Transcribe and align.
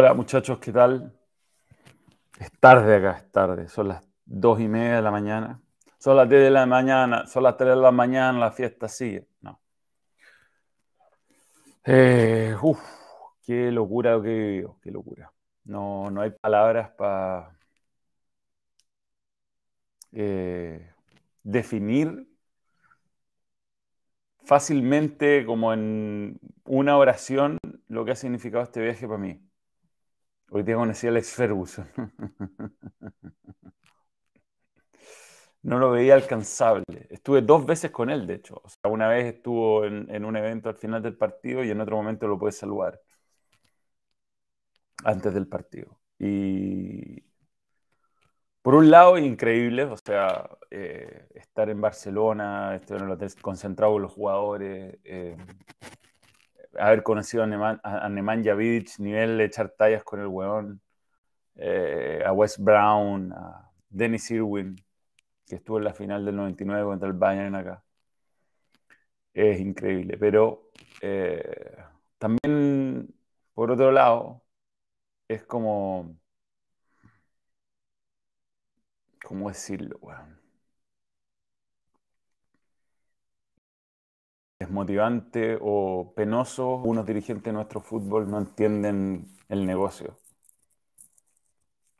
Hola 0.00 0.14
muchachos, 0.14 0.58
¿qué 0.60 0.72
tal? 0.72 1.12
Es 2.38 2.50
tarde 2.58 2.96
acá, 2.96 3.18
es 3.18 3.30
tarde. 3.30 3.68
Son 3.68 3.88
las 3.88 4.02
dos 4.24 4.58
y 4.58 4.66
media 4.66 4.96
de 4.96 5.02
la 5.02 5.10
mañana. 5.10 5.60
Son 5.98 6.16
las 6.16 6.26
10 6.26 6.42
de 6.42 6.50
la 6.50 6.64
mañana, 6.64 7.26
son 7.26 7.42
las 7.42 7.58
3 7.58 7.74
de 7.74 7.82
la 7.82 7.92
mañana, 7.92 8.38
la 8.38 8.50
fiesta 8.50 8.88
sigue. 8.88 9.28
No. 9.42 9.60
Eh, 11.84 12.56
uf, 12.62 12.80
qué 13.44 13.70
locura 13.70 14.12
lo 14.12 14.22
que 14.22 14.60
he 14.60 14.66
qué 14.80 14.90
locura. 14.90 15.30
No, 15.64 16.10
no 16.10 16.22
hay 16.22 16.30
palabras 16.30 16.92
para 16.96 17.54
eh, 20.12 20.94
definir 21.42 22.26
fácilmente, 24.44 25.44
como 25.44 25.74
en 25.74 26.40
una 26.64 26.96
oración, 26.96 27.58
lo 27.88 28.06
que 28.06 28.12
ha 28.12 28.16
significado 28.16 28.64
este 28.64 28.80
viaje 28.80 29.06
para 29.06 29.18
mí. 29.18 29.49
Hoy 30.52 30.64
día 30.64 30.74
conocí 30.74 31.06
a 31.06 31.10
Alex 31.10 31.32
Ferguson. 31.32 31.88
No 35.62 35.78
lo 35.78 35.90
veía 35.90 36.14
alcanzable. 36.14 37.06
Estuve 37.10 37.42
dos 37.42 37.66
veces 37.66 37.90
con 37.90 38.10
él, 38.10 38.26
de 38.26 38.34
hecho. 38.34 38.60
O 38.64 38.68
sea, 38.68 38.90
una 38.90 39.08
vez 39.08 39.34
estuvo 39.34 39.84
en, 39.84 40.24
un 40.24 40.36
evento 40.36 40.68
al 40.70 40.76
final 40.76 41.02
del 41.02 41.16
partido 41.16 41.62
y 41.64 41.70
en 41.70 41.80
otro 41.80 41.96
momento 41.96 42.26
lo 42.28 42.38
pude 42.38 42.52
saludar. 42.52 43.00
Antes 45.04 45.32
del 45.34 45.46
partido. 45.48 45.98
Y 46.18 47.22
por 48.62 48.74
un 48.74 48.90
lado, 48.90 49.18
increíble, 49.18 49.84
o 49.84 49.96
sea, 49.96 50.48
eh, 50.70 51.28
estar 51.34 51.70
en 51.70 51.80
Barcelona, 51.80 52.74
estar 52.74 52.98
en 52.98 53.04
el 53.04 53.10
hotel 53.12 53.30
concentrado 53.40 53.94
con 53.94 54.02
los 54.02 54.12
jugadores, 54.12 54.98
eh, 55.04 55.36
haber 56.78 57.02
conocido 57.02 57.44
a, 57.44 58.08
Nemanja 58.08 58.54
Vidic, 58.54 58.98
nivel 58.98 59.38
de 59.38 59.44
echar 59.44 59.70
tallas 59.70 60.04
con 60.04 60.20
el 60.20 60.26
weón, 60.26 60.80
eh, 61.56 62.22
a 62.26 62.32
Wes 62.32 62.58
Brown, 62.58 63.32
a 63.32 63.70
Dennis 63.88 64.30
Irwin, 64.30 64.76
que 65.46 65.56
estuvo 65.56 65.78
en 65.78 65.84
la 65.84 65.94
final 65.94 66.24
del 66.24 66.36
99 66.36 66.84
contra 66.84 67.08
el 67.08 67.14
Bayern 67.14 67.54
acá. 67.56 67.84
Es 69.32 69.60
increíble, 69.60 70.16
pero 70.18 70.70
eh, 71.00 71.76
también, 72.18 73.14
por 73.54 73.70
otro 73.70 73.92
lado, 73.92 74.42
es 75.28 75.44
como, 75.44 76.16
¿cómo 79.24 79.48
decirlo? 79.48 79.98
Weón? 80.00 80.40
Desmotivante 84.60 85.58
o 85.60 86.12
penoso, 86.14 86.76
unos 86.76 87.06
dirigentes 87.06 87.44
de 87.44 87.52
nuestro 87.52 87.80
fútbol 87.80 88.30
no 88.30 88.38
entienden 88.38 89.26
el 89.48 89.66
negocio. 89.66 90.18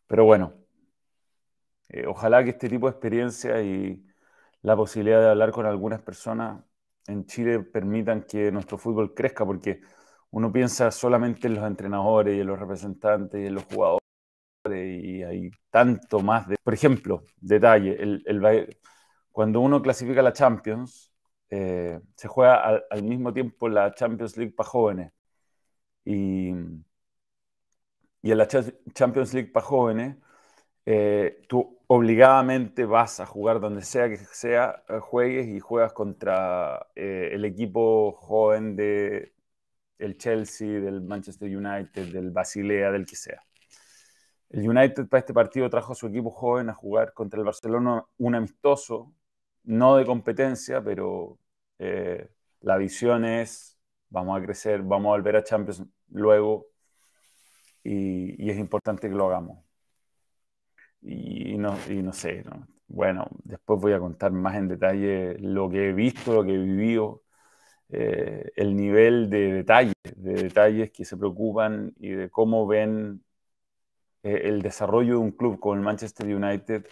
Pero 0.06 0.24
bueno, 0.24 0.52
eh, 1.88 2.06
ojalá 2.06 2.44
que 2.44 2.50
este 2.50 2.68
tipo 2.68 2.86
de 2.86 2.92
experiencia 2.92 3.62
y 3.62 4.04
la 4.62 4.76
posibilidad 4.76 5.20
de 5.20 5.30
hablar 5.30 5.52
con 5.52 5.66
algunas 5.66 6.02
personas 6.02 6.62
en 7.06 7.24
Chile 7.26 7.60
permitan 7.60 8.24
que 8.24 8.52
nuestro 8.52 8.78
fútbol 8.78 9.14
crezca, 9.14 9.44
porque 9.46 9.80
uno 10.30 10.52
piensa 10.52 10.90
solamente 10.90 11.48
en 11.48 11.54
los 11.54 11.64
entrenadores 11.66 12.36
y 12.36 12.40
en 12.40 12.46
los 12.46 12.58
representantes 12.58 13.40
y 13.40 13.46
en 13.46 13.54
los 13.54 13.64
jugadores 13.64 14.00
y 14.68 15.22
hay 15.22 15.50
tanto 15.70 16.20
más 16.20 16.48
de... 16.48 16.56
Por 16.62 16.74
ejemplo, 16.74 17.22
detalle, 17.40 17.96
el, 18.00 18.76
cuando 19.32 19.60
uno 19.60 19.80
clasifica 19.80 20.22
la 20.22 20.32
Champions, 20.32 21.09
eh, 21.50 22.00
se 22.16 22.28
juega 22.28 22.82
al, 22.90 23.02
mismo 23.02 23.32
tiempo 23.32 23.68
la 23.68 23.92
Champions 23.94 24.36
League 24.36 24.52
para 24.52 24.68
jóvenes. 24.68 25.12
Y, 26.04 26.50
y 28.22 28.30
en 28.30 28.38
la 28.38 28.46
Champions 28.94 29.34
League 29.34 29.50
para 29.50 29.66
jóvenes, 29.66 30.16
eh, 30.86 31.42
tú 31.48 31.78
obligadamente 31.86 32.84
vas 32.84 33.20
a 33.20 33.26
jugar 33.26 33.60
donde 33.60 33.82
sea 33.82 34.08
que 34.08 34.16
sea, 34.18 34.84
eh, 34.88 34.98
juegues 35.00 35.48
y 35.48 35.60
juegas 35.60 35.92
contra 35.92 36.88
el 36.94 37.44
equipo 37.44 38.12
joven 38.12 38.76
de 38.76 39.34
el 39.98 40.16
Chelsea, 40.18 40.80
del 40.80 41.02
Manchester 41.02 41.54
United, 41.56 42.12
del 42.12 42.30
Basilea, 42.30 42.90
del 42.90 43.06
que 43.06 43.16
sea. 43.16 43.42
El 44.50 44.68
United 44.68 45.08
para 45.08 45.20
este 45.20 45.34
partido 45.34 45.70
trajo 45.70 45.92
a 45.92 45.96
su 45.96 46.06
equipo 46.06 46.30
joven 46.30 46.70
a 46.70 46.74
jugar 46.74 47.12
contra 47.14 47.38
el 47.38 47.44
Barcelona 47.44 48.04
un 48.18 48.34
amistoso 48.34 49.12
no 49.64 49.96
de 49.96 50.06
competencia, 50.06 50.82
pero 50.82 51.38
eh, 51.78 52.28
la 52.60 52.76
visión 52.76 53.24
es, 53.24 53.78
vamos 54.08 54.38
a 54.38 54.42
crecer, 54.44 54.82
vamos 54.82 55.06
a 55.08 55.16
volver 55.16 55.36
a 55.36 55.44
Champions 55.44 55.82
luego 56.10 56.66
y, 57.84 58.50
es 58.50 58.58
importante 58.58 59.08
que 59.08 59.14
lo 59.14 59.26
hagamos. 59.26 59.64
Y 61.02 61.56
no, 61.58 61.76
no 61.88 62.12
sé, 62.12 62.44
bueno, 62.88 63.26
después 63.44 63.80
voy 63.80 63.92
a 63.92 63.98
contar 63.98 64.32
más 64.32 64.56
en 64.56 64.68
detalle 64.68 65.38
lo 65.38 65.70
que 65.70 65.88
he 65.90 65.92
visto, 65.92 66.34
lo 66.34 66.44
que 66.44 66.54
he 66.54 66.58
vivido, 66.58 67.22
eh, 67.90 68.52
el 68.56 68.76
nivel 68.76 69.30
de 69.30 69.52
detalles, 69.52 69.94
de 70.16 70.34
detalles 70.34 70.90
que 70.92 71.04
se 71.04 71.16
preocupan 71.16 71.94
y 71.98 72.10
de 72.10 72.30
cómo 72.30 72.66
ven 72.66 73.22
eh, 74.22 74.42
el 74.44 74.62
desarrollo 74.62 75.14
de 75.14 75.18
un 75.20 75.32
club 75.32 75.58
como 75.60 75.74
el 75.74 75.80
Manchester 75.80 76.26
United 76.34 76.86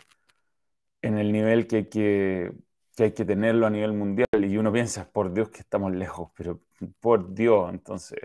en 1.02 1.18
el 1.18 1.32
nivel 1.32 1.66
que 1.66 1.76
hay 1.76 1.88
que 1.88 2.52
que 2.98 3.04
hay 3.04 3.12
que 3.12 3.24
tenerlo 3.24 3.64
a 3.64 3.70
nivel 3.70 3.92
mundial 3.92 4.26
y 4.32 4.58
uno 4.58 4.72
piensa, 4.72 5.08
por 5.08 5.32
Dios 5.32 5.50
que 5.50 5.60
estamos 5.60 5.92
lejos, 5.92 6.32
pero 6.36 6.60
por 6.98 7.32
Dios, 7.32 7.70
entonces... 7.70 8.18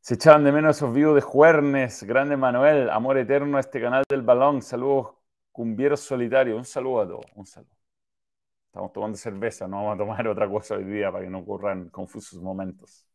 Se 0.00 0.14
echaban 0.14 0.44
de 0.44 0.52
menos 0.52 0.76
esos 0.76 0.92
vivos 0.92 1.14
de 1.14 1.22
Juernes, 1.22 2.02
grande 2.02 2.36
Manuel, 2.36 2.90
amor 2.90 3.16
eterno 3.16 3.56
a 3.56 3.60
este 3.60 3.80
canal 3.80 4.04
del 4.06 4.20
balón, 4.20 4.60
saludos 4.60 5.14
cumbieros 5.50 6.00
solitarios, 6.00 6.58
un 6.58 6.66
saludo 6.66 7.00
a 7.00 7.08
todos, 7.08 7.24
un 7.34 7.46
saludo. 7.46 7.74
Estamos 8.66 8.92
tomando 8.92 9.16
cerveza, 9.16 9.66
no 9.66 9.78
vamos 9.78 9.94
a 9.94 9.98
tomar 9.98 10.28
otra 10.28 10.46
cosa 10.50 10.74
hoy 10.74 10.84
día 10.84 11.10
para 11.10 11.24
que 11.24 11.30
no 11.30 11.38
ocurran 11.38 11.88
confusos 11.88 12.42
momentos. 12.42 13.06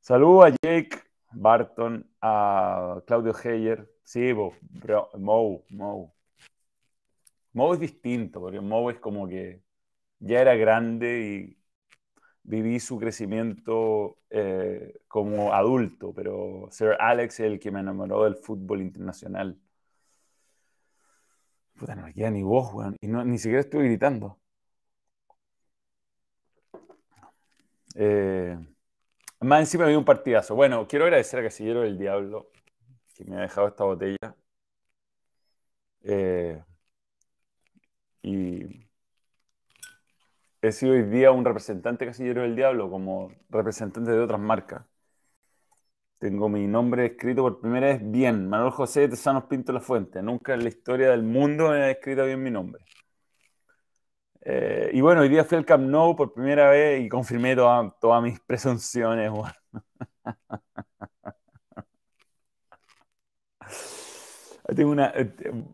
Saludos 0.00 0.46
a 0.46 0.56
Jake 0.64 0.98
Barton, 1.32 2.10
a 2.22 3.02
Claudio 3.06 3.34
Heyer, 3.44 3.97
sí, 4.08 4.32
bro, 4.32 5.10
Mo, 5.18 5.64
Mo, 5.68 6.14
Mo 7.52 7.74
es 7.74 7.80
distinto, 7.80 8.40
porque 8.40 8.60
Mo 8.60 8.90
es 8.90 8.98
como 8.98 9.28
que 9.28 9.62
ya 10.20 10.40
era 10.40 10.54
grande 10.56 11.20
y 11.20 11.58
viví 12.42 12.80
su 12.80 12.98
crecimiento 12.98 14.18
eh, 14.30 15.00
como 15.08 15.52
adulto, 15.52 16.14
pero 16.14 16.68
Sir 16.70 16.96
Alex 16.98 17.40
es 17.40 17.46
el 17.46 17.60
que 17.60 17.70
me 17.70 17.80
enamoró 17.80 18.24
del 18.24 18.36
fútbol 18.36 18.80
internacional. 18.80 19.58
Puta, 21.78 21.94
no 21.94 22.04
me 22.04 22.14
queda 22.14 22.30
ni 22.30 22.42
voz, 22.42 22.72
weón. 22.72 22.96
Y 23.00 23.08
ni 23.08 23.38
siquiera 23.38 23.60
estoy 23.60 23.84
gritando. 23.84 24.38
Eh, 27.94 28.58
más 29.40 29.60
encima 29.60 29.84
había 29.84 29.98
un 29.98 30.04
partidazo. 30.04 30.54
Bueno, 30.54 30.88
quiero 30.88 31.04
agradecer 31.04 31.40
a 31.40 31.42
Casillero 31.44 31.82
del 31.82 31.98
Diablo 31.98 32.50
que 33.18 33.24
me 33.24 33.36
ha 33.36 33.40
dejado 33.40 33.68
esta 33.68 33.84
botella. 33.84 34.36
Eh, 36.02 36.62
y 38.22 38.88
he 40.62 40.70
sido 40.72 40.92
hoy 40.92 41.02
día 41.02 41.32
un 41.32 41.44
representante 41.44 42.06
casillero 42.06 42.42
del 42.42 42.54
diablo 42.56 42.88
como 42.90 43.32
representante 43.50 44.12
de 44.12 44.20
otras 44.20 44.40
marcas. 44.40 44.84
Tengo 46.18 46.48
mi 46.48 46.66
nombre 46.68 47.06
escrito 47.06 47.42
por 47.42 47.60
primera 47.60 47.88
vez 47.88 48.00
bien, 48.02 48.48
Manuel 48.48 48.70
José 48.72 49.00
de 49.02 49.08
Tesanos 49.10 49.44
Pinto 49.44 49.72
La 49.72 49.80
Fuente. 49.80 50.22
Nunca 50.22 50.54
en 50.54 50.62
la 50.62 50.68
historia 50.68 51.10
del 51.10 51.22
mundo 51.22 51.70
me 51.70 51.86
he 51.88 51.90
escrito 51.92 52.24
bien 52.24 52.42
mi 52.42 52.50
nombre. 52.50 52.84
Eh, 54.40 54.90
y 54.94 55.00
bueno, 55.00 55.20
hoy 55.20 55.28
día 55.28 55.44
fui 55.44 55.58
al 55.58 55.64
Camp 55.66 55.84
Nou 55.84 56.16
por 56.16 56.32
primera 56.32 56.70
vez 56.70 57.02
y 57.04 57.08
confirmé 57.08 57.54
todas 57.56 58.22
mis 58.22 58.40
presunciones. 58.40 59.30
una, 64.84 65.12
eh, 65.14 65.32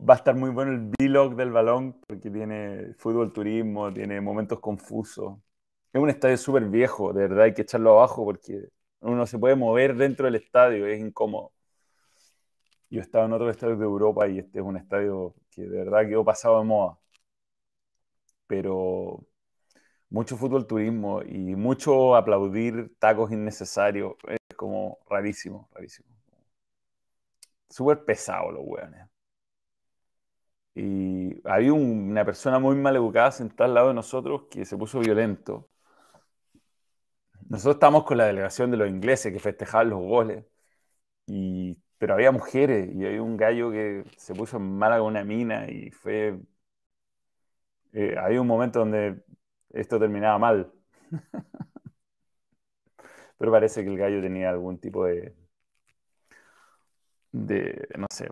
va 0.09 0.15
a 0.15 0.17
estar 0.17 0.35
muy 0.35 0.51
bueno 0.51 0.73
el 0.73 0.91
vlog 0.99 1.37
del 1.37 1.51
balón 1.53 2.01
porque 2.07 2.31
tiene 2.31 2.95
fútbol 2.99 3.33
turismo, 3.33 3.93
tiene 3.93 4.21
momentos 4.21 4.61
confusos. 4.61 5.39
Es 5.93 6.01
un 6.01 6.11
estadio 6.11 6.37
súper 6.37 6.65
viejo, 6.69 7.13
de 7.13 7.23
verdad 7.29 7.45
hay 7.45 7.55
que 7.55 7.63
echarlo 7.63 7.93
abajo 7.99 8.25
porque 8.25 8.69
uno 9.01 9.27
se 9.27 9.39
puede 9.39 9.57
mover 9.57 9.97
dentro 9.97 10.27
del 10.27 10.37
estadio, 10.37 10.87
es 10.87 11.01
incómodo. 11.01 11.53
Yo 12.91 13.01
he 13.01 13.03
estado 13.03 13.27
en 13.27 13.33
otros 13.33 13.51
estadios 13.51 13.79
de 13.79 13.85
Europa 13.85 14.27
y 14.29 14.39
este 14.39 14.61
es 14.61 14.65
un 14.65 14.77
estadio 14.77 15.35
que 15.51 15.63
de 15.63 15.79
verdad 15.85 16.09
quedó 16.09 16.25
pasado 16.25 16.59
de 16.61 16.65
moda. 16.65 16.99
Pero 18.47 19.25
mucho 20.11 20.37
fútbol 20.37 20.67
turismo 20.67 21.23
y 21.23 21.57
mucho 21.57 22.17
aplaudir 22.17 22.95
tacos 22.99 23.33
innecesarios, 23.33 24.15
es 24.29 24.39
como 24.57 24.99
rarísimo, 25.09 25.69
rarísimo 25.73 26.14
súper 27.75 28.05
pesado 28.05 28.53
los 28.53 28.63
weones. 28.65 29.09
Y 30.77 31.41
había 31.49 31.73
una 31.73 32.25
persona 32.25 32.59
muy 32.59 32.77
mal 32.77 32.97
educada 32.97 33.31
sentada 33.33 33.69
al 33.69 33.75
lado 33.75 33.89
de 33.89 33.95
nosotros 33.95 34.43
que 34.51 34.65
se 34.65 34.77
puso 34.77 35.01
violento. 35.01 35.69
nosotros 37.49 37.77
estábamos 37.77 38.05
con 38.05 38.19
la 38.19 38.27
delegación 38.27 38.71
de 38.71 38.77
los 38.77 38.89
ingleses 38.89 39.33
que 39.33 39.39
festejaban 39.41 39.91
los 39.91 40.01
goles, 40.01 40.45
y, 41.27 41.79
pero 41.99 42.15
había 42.15 42.33
mujeres 42.33 42.91
y 42.95 43.07
había 43.07 43.23
un 43.23 43.37
gallo 43.37 43.71
que 43.73 44.05
se 44.19 44.35
puso 44.35 44.59
en 44.59 44.79
mala 44.79 44.99
con 44.99 45.09
una 45.09 45.25
mina 45.25 45.71
y 45.71 45.91
fue... 45.91 46.39
Eh, 47.93 48.17
había 48.19 48.41
un 48.41 48.47
momento 48.47 48.81
donde 48.81 49.23
esto 49.71 49.99
terminaba 49.99 50.39
mal. 50.39 50.73
pero 53.39 53.53
parece 53.53 53.83
que 53.85 53.91
el 53.91 53.99
gallo 53.99 54.21
tenía 54.23 54.51
algún 54.51 54.79
tipo 54.79 55.05
de, 55.05 55.35
de 57.35 57.89
no 57.99 58.07
sé, 58.11 58.29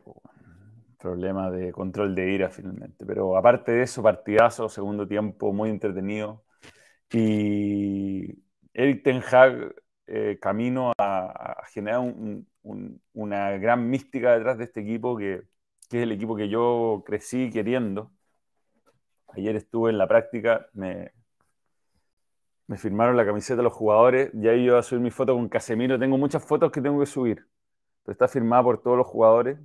problema 0.99 1.51
de 1.51 1.73
control 1.73 2.15
de 2.15 2.33
ira 2.33 2.51
finalmente. 2.51 3.05
Pero 3.07 3.37
aparte 3.37 3.73
de 3.73 3.83
eso, 3.83 4.03
partidazo, 4.03 4.69
segundo 4.69 5.07
tiempo 5.09 5.53
muy 5.53 5.71
entretenido. 5.71 6.45
Y 7.11 8.39
Eric 8.73 9.03
Ten 9.05 9.23
Hag 9.31 9.75
eh, 10.07 10.39
camino 10.41 10.93
a, 10.99 11.65
generar 11.73 12.01
una 13.13 13.51
gran 13.59 13.89
mística 13.91 14.33
detrás 14.35 14.59
de 14.59 14.65
este 14.65 14.81
equipo 14.81 15.17
que, 15.17 15.43
es 15.91 16.03
el 16.03 16.13
equipo 16.13 16.37
que 16.37 16.49
yo 16.49 17.03
crecí 17.07 17.51
queriendo. 17.51 18.13
Ayer 19.29 19.57
estuve 19.57 19.91
en 19.91 19.99
la 19.99 20.07
práctica, 20.07 20.67
me, 20.75 21.13
me 22.67 22.77
firmaron 22.79 23.17
la 23.17 23.27
camiseta 23.27 23.63
los 23.63 23.73
jugadores, 23.73 24.31
ya 24.35 24.55
yo 24.55 24.79
a 24.79 24.83
subir 24.83 25.03
mi 25.03 25.11
foto 25.11 25.35
con 25.35 25.49
Casemiro. 25.49 25.99
Tengo 25.99 26.19
muchas 26.19 26.45
fotos 26.45 26.71
que 26.73 26.81
tengo 26.81 27.01
que 27.01 27.07
subir, 27.07 27.47
pero 28.03 28.13
está 28.13 28.29
firmada 28.29 28.63
por 28.65 28.83
todos 28.83 28.97
los 28.99 29.07
jugadores. 29.07 29.59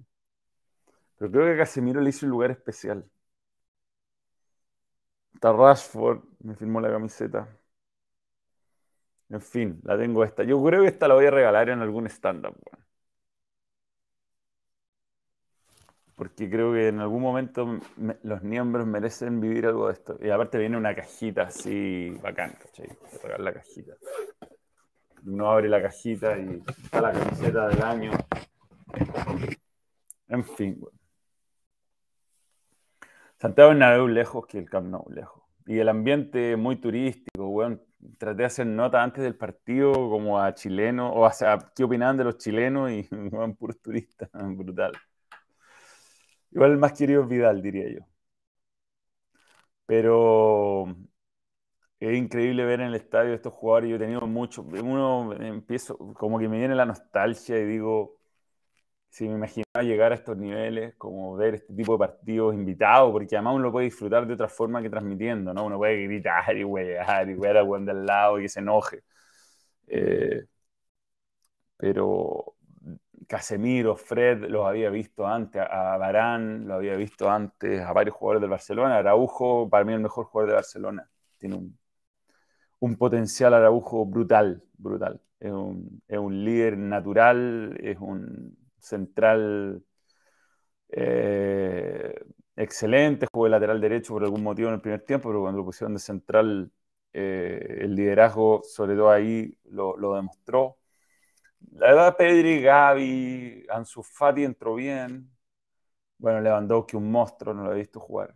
Pero 1.18 1.32
creo 1.32 1.46
que 1.46 1.58
Casemiro 1.58 2.02
le 2.02 2.10
hizo 2.10 2.26
un 2.26 2.32
lugar 2.32 2.52
especial. 2.52 3.06
Está 5.34 5.54
Rashford, 5.54 6.20
me 6.40 6.54
firmó 6.56 6.82
la 6.82 6.90
camiseta. 6.92 7.48
En 9.30 9.42
fin, 9.42 9.80
la 9.84 9.98
tengo 9.98 10.24
esta. 10.24 10.44
Yo 10.44 10.62
creo 10.64 10.82
que 10.84 10.90
esta 10.90 11.08
la 11.08 11.14
voy 11.16 11.26
a 11.26 11.32
regalar 11.32 11.70
en 11.70 11.82
algún 11.82 12.08
stand-up. 12.08 12.56
Porque 16.16 16.50
creo 16.50 16.74
que 16.74 16.88
en 16.88 17.00
algún 17.00 17.22
momento 17.22 17.80
los 18.24 18.42
miembros 18.42 18.88
merecen 18.88 19.40
vivir 19.40 19.68
algo 19.68 19.88
de 19.88 19.94
esto. 19.94 20.18
Y 20.20 20.30
aparte 20.32 20.58
viene 20.58 20.76
una 20.78 20.96
cajita 20.96 21.44
así 21.44 22.10
bacán, 22.22 22.58
¿cachai? 22.60 22.90
Regalar 23.22 23.40
la 23.42 23.54
cajita. 23.54 23.94
Uno 25.28 25.52
abre 25.52 25.68
la 25.68 25.82
cajita 25.82 26.40
y 26.40 26.64
está 26.68 27.02
la 27.02 27.12
camiseta 27.12 27.68
del 27.68 27.84
año. 27.84 28.12
En 30.30 30.44
fin, 30.46 30.80
bueno. 30.80 30.98
Santiago 33.38 33.70
Bernabéu 33.70 34.08
lejos 34.08 34.48
que 34.48 34.58
el 34.58 34.70
Camp 34.70 34.88
Nou 34.88 35.06
lejos. 35.10 35.44
Y 35.66 35.80
el 35.80 35.90
ambiente 35.90 36.56
muy 36.56 36.78
turístico, 36.78 37.48
weón. 37.50 37.82
Traté 38.18 38.38
de 38.38 38.46
hacer 38.46 38.68
nota 38.68 39.04
antes 39.04 39.24
del 39.24 39.36
partido 39.36 39.92
como 39.92 40.40
a 40.40 40.54
chilenos, 40.54 41.12
o 41.14 41.30
sea, 41.32 41.58
qué 41.76 41.84
opinaban 41.84 42.16
de 42.18 42.24
los 42.24 42.38
chilenos 42.38 42.92
y 42.92 43.08
weón, 43.32 43.56
puros 43.56 43.82
turistas, 43.82 44.30
brutal. 44.34 44.94
Igual 46.52 46.72
el 46.72 46.78
más 46.78 46.94
querido 46.94 47.24
es 47.24 47.30
Vidal, 47.30 47.62
diría 47.62 47.90
yo. 47.90 48.06
Pero 49.86 50.86
es 52.00 52.18
increíble 52.18 52.66
ver 52.66 52.82
en 52.82 52.88
el 52.88 52.96
estadio 52.96 53.34
estos 53.34 53.54
jugadores. 53.54 53.90
Yo 53.90 53.96
he 53.98 54.00
tenido 54.00 54.22
muchos. 54.28 54.66
Uno 54.66 55.34
empiezo, 55.34 55.98
como 56.14 56.40
que 56.40 56.48
me 56.48 56.60
viene 56.60 56.76
la 56.76 56.86
nostalgia 56.86 57.58
y 57.60 57.66
digo, 57.66 58.18
si 59.10 59.28
me 59.28 59.36
imaginaba 59.36 59.84
llegar 59.84 60.12
a 60.12 60.16
estos 60.16 60.38
niveles, 60.38 60.96
como 60.98 61.36
ver 61.36 61.56
este 61.56 61.74
tipo 61.74 61.94
de 61.94 62.00
partidos 62.00 62.54
invitados, 62.56 63.12
porque 63.12 63.36
además 63.36 63.56
uno 63.56 63.64
lo 63.66 63.72
puede 63.72 63.86
disfrutar 63.86 64.28
de 64.28 64.34
otra 64.34 64.48
forma 64.50 64.82
que 64.82 64.90
transmitiendo, 64.90 65.54
¿no? 65.54 65.66
Uno 65.66 65.78
puede 65.78 66.04
gritar 66.04 66.56
y 66.58 66.64
huear 66.64 67.30
y 67.30 67.36
ver 67.36 67.58
a 67.58 67.64
buen 67.64 67.86
del 67.86 68.06
lado 68.06 68.40
y 68.40 68.44
que 68.44 68.50
se 68.50 68.60
enoje. 68.60 69.04
Eh, 69.88 70.46
pero 71.78 72.56
Casemiro, 73.28 73.96
Fred, 73.96 74.46
los 74.50 74.66
había 74.66 74.90
visto 74.90 75.28
antes, 75.28 75.62
a 75.62 75.98
Barán, 75.98 76.68
lo 76.68 76.76
había 76.76 76.96
visto 76.96 77.30
antes, 77.30 77.82
a 77.82 77.94
varios 77.94 78.16
jugadores 78.16 78.42
del 78.42 78.50
Barcelona. 78.52 78.98
Araujo, 78.98 79.70
para 79.70 79.86
mí 79.86 79.94
el 79.94 80.00
mejor 80.00 80.26
jugador 80.26 80.50
de 80.50 80.56
Barcelona. 80.56 81.10
Tiene 81.38 81.56
un, 81.56 81.78
un 82.80 82.96
potencial 82.98 83.54
Araujo 83.54 84.06
brutal, 84.06 84.64
brutal. 84.78 85.22
Es 85.40 85.52
un, 85.52 86.02
es 86.08 86.18
un 86.18 86.44
líder 86.46 86.78
natural, 86.78 87.78
es 87.82 87.98
un 88.00 88.58
central 88.80 89.84
eh, 90.90 92.14
excelente, 92.56 93.28
jugó 93.32 93.46
de 93.46 93.52
lateral 93.52 93.82
derecho 93.82 94.14
por 94.14 94.24
algún 94.24 94.44
motivo 94.44 94.70
en 94.70 94.76
el 94.76 94.82
primer 94.82 95.02
tiempo, 95.06 95.30
pero 95.30 95.42
cuando 95.42 95.60
lo 95.60 95.66
pusieron 95.66 95.94
de 95.94 96.00
central, 96.00 96.72
eh, 97.14 97.80
el 97.82 97.96
liderazgo, 97.96 98.62
sobre 98.64 98.96
todo 98.96 99.12
ahí, 99.12 99.58
lo, 99.66 99.96
demostró. 100.16 100.78
La 101.72 101.88
verdad, 101.88 102.18
Pedri, 102.18 102.62
Gaby, 102.62 103.66
Ansu 103.70 104.04
Fati 104.04 104.44
entró 104.44 104.76
bien. 104.76 105.32
Bueno, 106.20 106.42
Lewandowski, 106.42 106.98
un 106.98 107.12
monstruo, 107.12 107.54
no 107.54 107.66
lo 107.66 107.74
he 107.74 107.78
visto 107.78 108.00
jugar. 108.00 108.36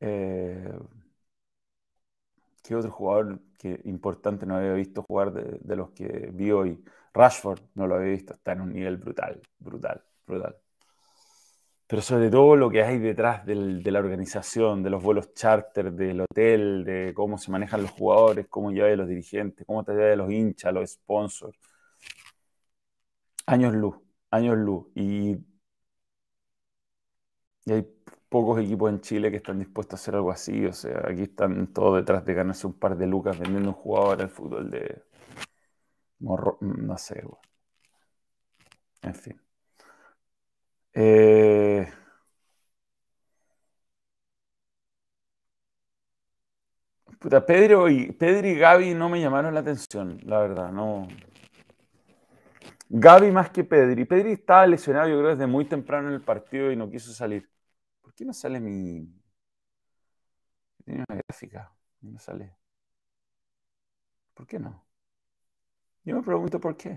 Eh, 0.00 0.68
¿Qué 2.64 2.74
otro 2.74 2.90
jugador 2.90 3.40
que 3.58 3.78
importante 3.84 4.46
no 4.46 4.56
había 4.56 4.72
visto 4.72 5.02
jugar 5.02 5.32
de, 5.32 5.76
los 5.76 5.90
que 5.90 6.30
vi 6.32 6.50
hoy? 6.50 6.82
Rashford 7.12 7.60
no 7.74 7.86
lo 7.86 7.96
había 7.96 8.12
visto, 8.12 8.34
está 8.34 8.52
en 8.52 8.62
un 8.62 8.72
nivel 8.72 8.96
brutal, 8.96 9.42
brutal, 9.58 10.02
brutal. 10.26 10.56
Pero 11.86 12.00
sobre 12.02 12.30
todo 12.30 12.56
lo 12.56 12.70
que 12.70 12.82
hay 12.82 12.98
detrás 12.98 13.44
de 13.44 13.54
la 13.92 13.98
organización, 13.98 14.82
de 14.82 14.90
los 14.90 15.02
vuelos 15.02 15.34
charter, 15.34 15.92
del 15.92 16.22
hotel, 16.22 16.84
de 16.84 17.12
cómo 17.14 17.36
se 17.38 17.50
manejan 17.50 17.82
los 17.82 17.90
jugadores, 17.90 18.46
cómo 18.48 18.70
lleva 18.72 18.88
los 18.96 19.08
dirigentes, 19.08 19.66
cómo 19.66 19.84
te 19.84 19.92
lleva 19.92 20.16
los 20.16 20.30
hinchas, 20.32 20.72
los 20.72 20.90
sponsors. 20.90 21.58
Años 23.46 23.74
luz, 23.74 23.96
años 24.30 24.56
luz. 24.58 24.86
Y, 24.94 25.36
y 27.66 27.72
hay 27.72 27.82
pocos 28.34 28.58
equipos 28.60 28.90
en 28.90 29.00
Chile 29.00 29.30
que 29.30 29.36
están 29.36 29.60
dispuestos 29.60 30.00
a 30.00 30.02
hacer 30.02 30.16
algo 30.16 30.32
así. 30.32 30.66
O 30.66 30.72
sea, 30.72 31.02
aquí 31.08 31.22
están 31.22 31.68
todos 31.72 31.96
detrás 31.98 32.24
de 32.24 32.34
ganarse 32.34 32.66
un 32.66 32.72
par 32.74 32.96
de 32.96 33.06
lucas 33.06 33.38
vendiendo 33.38 33.68
un 33.70 33.76
jugador 33.76 34.22
al 34.22 34.28
fútbol 34.30 34.70
de. 34.70 35.02
no 36.18 36.98
sé, 36.98 37.22
En 39.02 39.14
fin. 39.14 39.40
Eh, 40.94 41.86
puta, 47.18 47.44
Pedro 47.46 47.88
y, 47.88 48.12
Pedro 48.12 48.48
y 48.48 48.54
Gaby 48.56 48.94
no 48.94 49.08
me 49.08 49.20
llamaron 49.20 49.54
la 49.54 49.60
atención, 49.60 50.18
la 50.24 50.40
verdad, 50.40 50.72
no. 50.72 51.06
Gaby 52.88 53.30
más 53.30 53.50
que 53.50 53.64
Pedri. 53.64 54.04
Pedri 54.04 54.32
estaba 54.32 54.66
lesionado, 54.66 55.08
yo 55.08 55.18
creo, 55.18 55.30
desde 55.30 55.46
muy 55.46 55.64
temprano 55.66 56.08
en 56.08 56.14
el 56.14 56.20
partido 56.22 56.70
y 56.72 56.76
no 56.76 56.90
quiso 56.90 57.12
salir. 57.12 57.48
¿Por 58.14 58.18
qué 58.18 58.24
no 58.26 58.32
sale 58.32 58.60
mi... 58.60 59.08
Tiene 60.84 61.04
una 61.08 61.20
gráfica. 61.26 61.74
No 62.00 62.16
sale. 62.20 62.56
¿Por 64.34 64.46
qué 64.46 64.60
no? 64.60 64.86
Yo 66.04 66.14
me 66.16 66.22
pregunto 66.22 66.60
por 66.60 66.76
qué. 66.76 66.90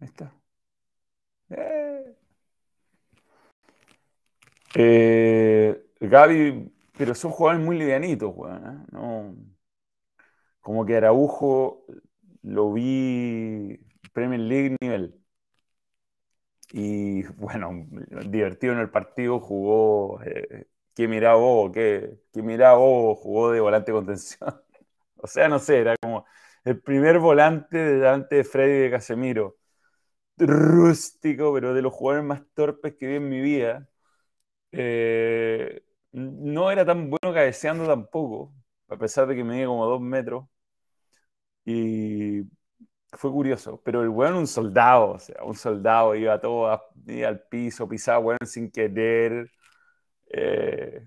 Ahí 0.00 0.06
está. 0.08 0.32
Eh. 1.50 2.14
Eh, 4.76 5.86
Gaby, 6.00 6.72
pero 6.96 7.14
son 7.14 7.30
jugadores 7.32 7.64
muy 7.64 7.78
livianitos, 7.78 8.32
weón. 8.34 8.66
¿eh? 8.66 8.86
No, 8.92 9.34
como 10.60 10.84
que 10.86 10.96
Araujo 10.96 11.84
lo 12.42 12.72
vi 12.72 13.78
Premier 14.12 14.40
League 14.40 14.76
nivel. 14.80 15.23
Y 16.76 17.22
bueno, 17.36 17.86
divertido 18.26 18.72
en 18.74 18.80
el 18.80 18.90
partido, 18.90 19.40
jugó. 19.40 20.20
Eh, 20.24 20.66
¿Qué 20.94 21.08
miraba 21.08 21.36
vos? 21.36 21.72
¿Qué, 21.72 22.18
qué 22.32 22.42
miraba 22.42 22.78
vos? 22.78 23.18
Jugó 23.20 23.52
de 23.52 23.60
volante 23.60 23.92
contención. 23.92 24.40
o 25.16 25.26
sea, 25.26 25.48
no 25.48 25.58
sé, 25.58 25.80
era 25.80 25.96
como 26.02 26.26
el 26.64 26.80
primer 26.80 27.18
volante 27.18 27.78
delante 27.78 28.36
de 28.36 28.44
Freddy 28.44 28.80
de 28.84 28.90
Casemiro. 28.90 29.56
Rústico, 30.38 31.54
pero 31.54 31.74
de 31.74 31.82
los 31.82 31.92
jugadores 31.94 32.26
más 32.26 32.42
torpes 32.54 32.94
que 32.96 33.06
vi 33.08 33.16
en 33.16 33.28
mi 33.30 33.40
vida. 33.40 33.88
Eh, 34.72 35.84
no 36.12 36.70
era 36.72 36.84
tan 36.86 37.10
bueno 37.10 37.34
cabeceando 37.34 37.86
tampoco, 37.86 38.54
a 38.88 38.98
pesar 38.98 39.26
de 39.28 39.36
que 39.36 39.44
medía 39.44 39.66
como 39.66 39.86
dos 39.86 40.00
metros. 40.00 40.46
Y 41.64 42.42
fue 43.14 43.30
curioso, 43.32 43.80
pero 43.84 44.02
el 44.02 44.08
weón 44.08 44.34
un 44.34 44.46
soldado, 44.46 45.12
o 45.12 45.18
sea, 45.18 45.42
un 45.44 45.54
soldado, 45.54 46.14
iba 46.14 46.40
todo 46.40 46.68
al 46.70 47.40
piso, 47.48 47.88
pisaba 47.88 48.18
weón 48.18 48.38
sin 48.46 48.70
querer. 48.70 49.50
Eh, 50.30 51.06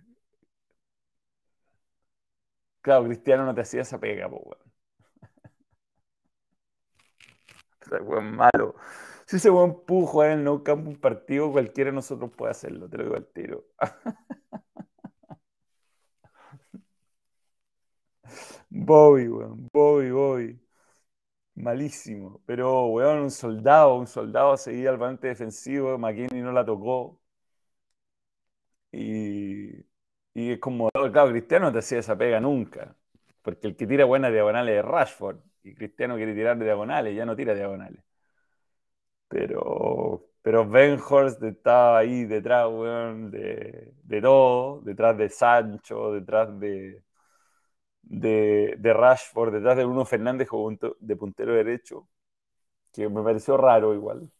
claro, 2.81 3.05
Cristiano 3.05 3.45
no 3.45 3.53
te 3.55 3.61
hacía 3.61 3.81
esa 3.81 3.99
pega, 3.99 4.29
pues 4.29 4.41
weón. 4.45 4.71
Ese 7.81 8.01
weón 8.01 8.35
malo. 8.35 8.75
Si 9.25 9.35
ese 9.37 9.49
weón 9.49 9.85
pudo 9.85 10.07
jugar 10.07 10.31
en 10.31 10.39
el 10.39 10.43
no 10.45 10.63
campo 10.63 10.89
un 10.89 10.97
partido, 10.99 11.51
cualquiera 11.51 11.89
de 11.91 11.95
nosotros 11.95 12.31
puede 12.35 12.51
hacerlo, 12.51 12.89
te 12.89 12.97
lo 12.97 13.03
digo 13.03 13.15
al 13.15 13.27
tiro. 13.27 13.65
Bobby, 18.71 19.27
weón. 19.27 19.69
Bobby, 19.73 20.11
Bobby. 20.11 20.59
Malísimo. 21.57 22.41
Pero, 22.45 22.85
weón, 22.87 23.19
un 23.19 23.31
soldado, 23.31 23.95
un 23.95 24.07
soldado 24.07 24.55
seguía 24.57 24.89
al 24.91 24.97
volante 24.97 25.27
defensivo, 25.27 25.97
McKinney 25.97 26.41
no 26.41 26.51
la 26.53 26.63
tocó. 26.65 27.19
Y, 28.91 29.69
y 30.33 30.51
es 30.53 30.59
como, 30.59 30.89
claro, 30.91 31.29
Cristiano 31.31 31.67
no 31.67 31.71
te 31.73 31.79
hacía 31.79 31.99
esa 31.99 32.17
pega 32.17 32.39
nunca. 32.39 32.95
Porque 33.41 33.67
el 33.67 33.75
que 33.75 33.87
tira 33.87 34.05
buenas 34.05 34.31
diagonales 34.31 34.79
es 34.79 34.85
Rashford. 34.85 35.39
Y 35.63 35.73
Cristiano 35.75 36.15
quiere 36.15 36.33
tirar 36.33 36.57
diagonales, 36.59 37.15
ya 37.15 37.25
no 37.25 37.35
tira 37.35 37.53
diagonales. 37.55 38.01
Pero, 39.27 40.25
pero 40.41 40.61
Horst 41.09 41.43
estaba 41.43 41.97
ahí 41.99 42.25
detrás, 42.25 42.67
weón, 42.67 43.29
de, 43.31 43.93
de 44.03 44.21
todo, 44.21 44.81
detrás 44.81 45.17
de 45.17 45.29
Sancho, 45.29 46.13
detrás 46.13 46.57
de, 46.59 47.03
de, 48.09 48.75
de, 48.79 48.93
Rashford, 48.93 49.53
detrás 49.53 49.77
de 49.77 49.85
Bruno 49.85 50.05
Fernández 50.05 50.49
de 50.99 51.15
puntero 51.15 51.53
derecho, 51.53 52.07
que 52.93 53.09
me 53.09 53.23
pareció 53.23 53.57
raro 53.57 53.93
igual. 53.93 54.31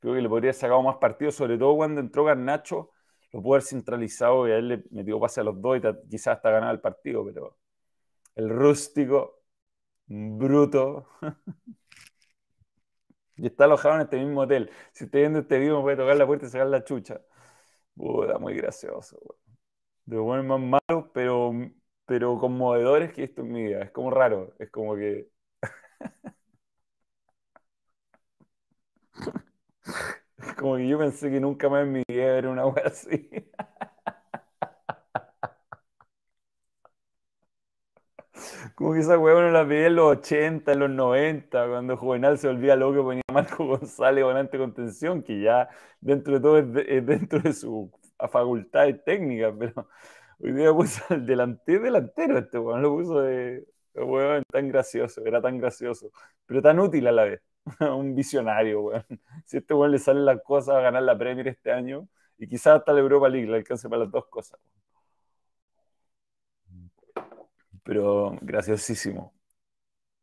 Creo 0.00 0.14
que 0.14 0.22
le 0.22 0.28
podría 0.28 0.50
haber 0.50 0.60
sacado 0.60 0.82
más 0.82 0.96
partido, 0.96 1.30
sobre 1.32 1.58
todo 1.58 1.76
cuando 1.76 2.00
entró 2.00 2.24
Garnacho, 2.24 2.90
lo 3.32 3.42
pudo 3.42 3.54
haber 3.54 3.64
centralizado 3.64 4.48
y 4.48 4.52
a 4.52 4.56
él 4.58 4.68
le 4.68 4.84
metió 4.90 5.20
pase 5.20 5.40
a 5.40 5.44
los 5.44 5.60
dos 5.60 5.78
y 5.78 6.08
quizás 6.08 6.36
hasta 6.38 6.50
ganar 6.50 6.74
el 6.74 6.80
partido, 6.80 7.24
pero 7.24 7.58
el 8.36 8.48
rústico, 8.50 9.42
bruto, 10.06 11.08
y 13.36 13.46
está 13.46 13.64
alojado 13.64 13.96
en 13.96 14.02
este 14.02 14.18
mismo 14.18 14.42
hotel. 14.42 14.70
Si 14.92 15.04
usted 15.04 15.20
viendo 15.20 15.40
este 15.40 15.58
video, 15.58 15.76
me 15.78 15.82
puede 15.82 15.96
tocar 15.96 16.16
la 16.16 16.26
puerta 16.26 16.46
y 16.46 16.50
sacar 16.50 16.66
la 16.68 16.84
chucha. 16.84 17.20
Puta, 17.94 18.38
muy 18.38 18.54
gracioso, 18.56 19.18
De 20.04 20.18
buenos 20.18 20.46
más 20.46 20.82
malos, 20.88 21.10
pero, 21.14 21.52
pero 22.10 22.36
conmovedores 22.40 23.12
que 23.12 23.22
esto 23.22 23.42
en 23.42 23.52
mi 23.52 23.62
vida. 23.62 23.82
Es 23.82 23.92
como 23.92 24.10
raro. 24.10 24.52
Es 24.58 24.68
como 24.70 24.96
que. 24.96 25.28
es 30.38 30.54
como 30.58 30.76
que 30.76 30.88
yo 30.88 30.98
pensé 30.98 31.30
que 31.30 31.40
nunca 31.40 31.68
más 31.68 31.82
en 31.84 31.92
mi 31.92 32.02
vida 32.08 32.38
era 32.38 32.50
una 32.50 32.66
wea 32.66 32.86
así. 32.86 33.30
Como 38.74 38.92
que 38.94 39.00
esa 39.00 39.18
weá 39.18 39.34
no 39.34 39.50
la 39.50 39.64
veía 39.64 39.86
en 39.88 39.96
los 39.96 40.18
80, 40.18 40.72
en 40.72 40.78
los 40.80 40.90
90, 40.90 41.68
cuando 41.68 41.96
Juvenal 41.96 42.38
se 42.38 42.48
volvía 42.48 42.76
loco 42.76 43.02
ponía 43.04 43.22
Marco 43.32 43.64
González 43.66 44.24
volante 44.24 44.58
contención, 44.58 45.22
que 45.22 45.40
ya 45.42 45.68
dentro 46.00 46.34
de 46.34 46.40
todo 46.40 46.58
es, 46.58 47.06
dentro 47.06 47.40
de 47.40 47.52
su 47.52 47.90
facultad 48.30 48.88
técnica, 49.04 49.54
pero 49.58 49.88
hoy 50.40 50.52
día 50.52 50.72
puso 50.72 51.02
al 51.10 51.26
delantero, 51.26 51.82
delantero 51.84 52.38
este 52.38 52.58
weón, 52.58 52.82
lo 52.82 52.90
puso 52.96 53.20
de 53.22 53.64
weón 53.94 54.42
tan 54.50 54.68
gracioso, 54.68 55.24
era 55.24 55.40
tan 55.42 55.58
gracioso, 55.58 56.10
pero 56.46 56.62
tan 56.62 56.78
útil 56.80 57.06
a 57.08 57.12
la 57.12 57.24
vez, 57.24 57.42
un 57.80 58.14
visionario, 58.14 58.80
weón. 58.82 59.04
Si 59.44 59.56
a 59.56 59.60
este 59.60 59.74
weón 59.74 59.92
le 59.92 59.98
salen 59.98 60.24
las 60.24 60.40
cosas 60.42 60.76
a 60.76 60.80
ganar 60.80 61.02
la 61.02 61.18
Premier 61.18 61.48
este 61.48 61.72
año, 61.72 62.08
y 62.38 62.48
quizás 62.48 62.78
hasta 62.80 62.92
la 62.92 63.00
Europa 63.00 63.28
League 63.28 63.46
le 63.50 63.56
alcance 63.58 63.88
para 63.88 64.04
las 64.04 64.10
dos 64.12 64.26
cosas 64.28 64.58
pero 67.82 68.36
graciosísimo. 68.42 69.34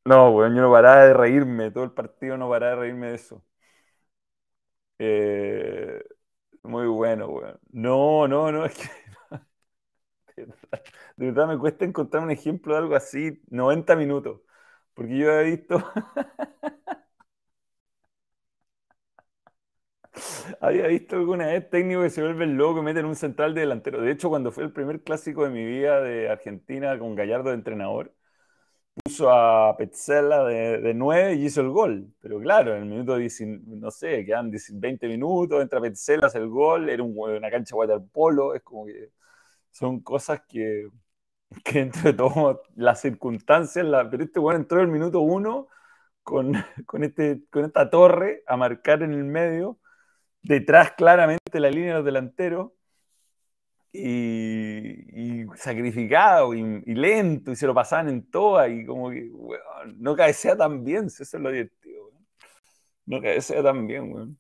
No, 0.05 0.31
weón, 0.31 0.55
yo 0.55 0.61
no 0.61 0.71
paraba 0.71 1.05
de 1.05 1.13
reírme, 1.13 1.71
todo 1.71 1.83
el 1.85 1.91
partido 1.93 2.37
no 2.37 2.49
paraba 2.49 2.71
de 2.75 2.81
reírme 2.81 3.09
de 3.09 3.15
eso. 3.15 3.43
Eh, 4.99 6.01
muy 6.63 6.87
bueno, 6.87 7.27
weón. 7.29 7.59
No, 7.71 8.27
no, 8.27 8.51
no, 8.51 8.65
es 8.65 8.75
que. 8.77 8.89
De 11.15 11.25
verdad 11.27 11.47
me 11.47 11.57
cuesta 11.57 11.85
encontrar 11.85 12.23
un 12.23 12.31
ejemplo 12.31 12.73
de 12.73 12.79
algo 12.79 12.95
así 12.95 13.41
90 13.49 13.95
minutos. 13.95 14.41
Porque 14.93 15.17
yo 15.17 15.31
he 15.31 15.43
visto. 15.43 15.83
Había 20.61 20.87
visto 20.87 21.15
alguna 21.15 21.47
vez 21.47 21.69
técnico 21.69 22.01
que 22.01 22.09
se 22.09 22.21
vuelve 22.21 22.45
loco, 22.47 22.81
meten 22.83 23.05
un 23.05 23.15
central 23.15 23.53
de 23.53 23.61
delantero. 23.61 24.01
De 24.01 24.11
hecho, 24.11 24.29
cuando 24.29 24.51
fue 24.51 24.63
el 24.63 24.71
primer 24.73 25.01
clásico 25.03 25.43
de 25.43 25.49
mi 25.49 25.65
vida 25.65 26.01
de 26.01 26.29
Argentina 26.29 26.97
con 26.99 27.15
Gallardo 27.15 27.49
de 27.49 27.55
entrenador, 27.55 28.13
puso 29.03 29.31
a 29.31 29.75
Petzela 29.77 30.45
de, 30.45 30.79
de 30.81 30.93
9 30.93 31.35
y 31.35 31.45
hizo 31.47 31.61
el 31.61 31.69
gol. 31.69 32.13
Pero 32.21 32.39
claro, 32.41 32.75
en 32.75 32.83
el 32.83 32.89
minuto, 32.89 33.17
no 33.67 33.91
sé, 33.91 34.25
quedan 34.25 34.51
20 34.73 35.07
minutos, 35.07 35.61
entra 35.61 35.81
Petzela, 35.81 36.27
hace 36.27 36.39
el 36.39 36.49
gol, 36.49 36.89
era 36.89 37.03
una 37.03 37.51
cancha 37.51 37.75
de 37.87 37.99
polo, 38.13 38.55
es 38.55 38.61
como 38.63 38.85
que 38.87 39.11
son 39.77 40.01
cosas 40.01 40.41
que, 40.47 40.89
que 41.63 41.81
entre 41.81 42.13
todo 42.13 42.63
las 42.75 43.01
circunstancias, 43.01 43.85
la, 43.85 44.09
pero 44.09 44.23
este 44.23 44.39
bueno 44.39 44.59
entró 44.59 44.79
en 44.79 44.85
el 44.87 44.91
minuto 44.91 45.21
1 45.21 45.67
con, 46.23 46.53
con, 46.85 47.03
este, 47.03 47.43
con 47.51 47.65
esta 47.65 47.89
torre 47.89 48.43
a 48.47 48.57
marcar 48.57 49.03
en 49.03 49.13
el 49.13 49.23
medio 49.25 49.79
detrás 50.41 50.93
claramente 50.93 51.59
la 51.59 51.69
línea 51.69 51.89
de 51.89 51.95
los 51.95 52.05
delanteros 52.05 52.71
y, 53.93 55.45
sacrificado 55.55 56.53
y, 56.53 56.63
lento 56.95 57.51
y 57.51 57.55
se 57.55 57.67
lo 57.67 57.73
pasaban 57.73 58.09
en 58.09 58.29
toa 58.29 58.67
y 58.69 58.85
como 58.85 59.09
que 59.09 59.31
no 59.95 60.15
cabecea 60.15 60.55
tan 60.57 60.83
bien, 60.83 61.05
eso 61.07 61.23
es 61.23 61.33
lo 61.33 61.49
divertido. 61.49 62.11
No 63.05 63.21
cabecea 63.21 63.63
tan 63.63 63.87
bien, 63.87 64.11
weón. 64.13 64.39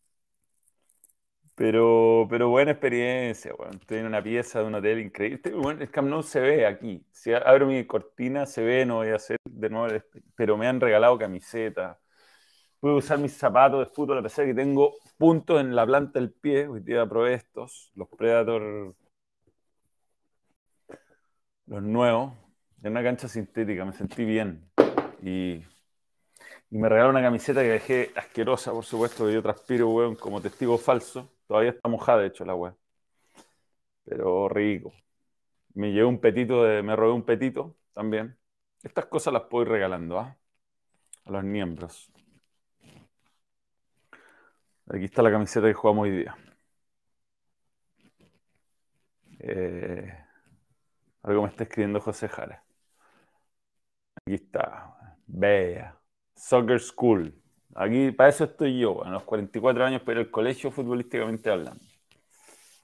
Pero, 1.57 2.27
pero 2.29 2.49
buena 2.49 2.71
experiencia, 2.71 3.53
weón. 3.55 3.77
Estoy 3.81 3.97
en 3.99 4.05
una 4.05 4.21
pieza 4.21 4.59
de 4.59 4.65
un 4.65 4.75
hotel 4.75 4.99
increíble. 4.99 5.51
Bueno, 5.55 5.81
el 5.81 5.89
Camp 5.89 6.07
Nou 6.07 6.21
se 6.21 6.39
ve 6.39 6.65
aquí. 6.67 7.03
Si 7.11 7.33
abro 7.33 7.65
mi 7.67 7.85
cortina, 7.85 8.45
se 8.45 8.63
ve, 8.63 8.85
no 8.85 8.97
voy 8.97 9.09
a 9.09 9.15
hacer 9.15 9.37
de 9.49 9.69
nuevo, 9.69 9.87
pero 10.35 10.57
me 10.57 10.67
han 10.67 10.79
regalado 10.79 11.17
camisetas 11.17 11.97
puedo 12.79 12.97
usar 12.97 13.19
mis 13.19 13.33
zapatos 13.33 13.79
de 13.79 13.93
fútbol 13.93 14.19
a 14.19 14.23
pesar 14.23 14.45
de 14.45 14.51
que 14.51 14.61
tengo 14.61 14.95
puntos 15.17 15.59
en 15.61 15.75
la 15.75 15.85
planta 15.85 16.19
del 16.19 16.31
pie. 16.31 16.67
Hoy 16.67 16.81
día 16.81 17.05
probé 17.07 17.35
estos, 17.35 17.91
los 17.95 18.07
Predator, 18.09 18.95
los 21.65 21.83
nuevos, 21.83 22.33
en 22.83 22.91
una 22.91 23.03
cancha 23.03 23.27
sintética. 23.27 23.85
Me 23.85 23.93
sentí 23.93 24.25
bien. 24.25 24.69
Y, 25.21 25.63
me 26.69 26.89
regalaron 26.89 27.15
una 27.15 27.23
camiseta 27.25 27.61
que 27.61 27.69
dejé 27.69 28.11
asquerosa, 28.15 28.71
por 28.71 28.83
supuesto, 28.85 29.25
que 29.25 29.33
yo 29.33 29.41
transpiro, 29.41 29.89
weón, 29.89 30.15
como 30.15 30.41
testigo 30.41 30.77
falso. 30.77 31.31
Todavía 31.47 31.71
está 31.71 31.89
mojada, 31.89 32.21
de 32.21 32.27
hecho, 32.27 32.45
la 32.45 32.55
weón. 32.55 32.77
Pero 34.03 34.49
rico. 34.49 34.93
Me 35.75 35.91
llevé 35.91 36.05
un 36.05 36.19
petito, 36.21 36.63
de, 36.63 36.83
me 36.83 36.95
robé 36.95 37.13
un 37.13 37.23
petito 37.25 37.75
también. 37.93 38.37
Estas 38.83 39.05
cosas 39.07 39.33
las 39.33 39.43
puedo 39.43 39.65
ir 39.65 39.71
regalando, 39.71 40.19
¿ah? 40.19 40.37
A 41.25 41.31
los 41.31 41.43
miembros. 41.43 42.11
Aquí 44.89 45.05
está 45.05 45.21
la 45.21 45.31
camiseta 45.31 45.67
que 45.67 45.73
jugamos 45.73 46.03
hoy 46.03 46.11
día. 46.11 46.35
Eh, 49.39 50.13
algo 51.23 51.43
me 51.43 51.49
está 51.49 51.63
escribiendo 51.63 52.01
José 52.01 52.27
Jara. 52.27 52.63
Aquí 54.15 54.35
está. 54.35 55.17
Bella. 55.25 55.99
Soccer 56.35 56.79
School. 56.79 57.33
Aquí, 57.79 58.11
para 58.11 58.29
eso 58.29 58.45
estoy 58.45 58.79
yo, 58.79 59.03
a 59.05 59.09
los 59.11 59.23
44 59.23 59.85
años, 59.85 60.01
pero 60.03 60.19
el 60.19 60.31
colegio 60.31 60.71
futbolísticamente 60.71 61.51
hablando. 61.51 61.85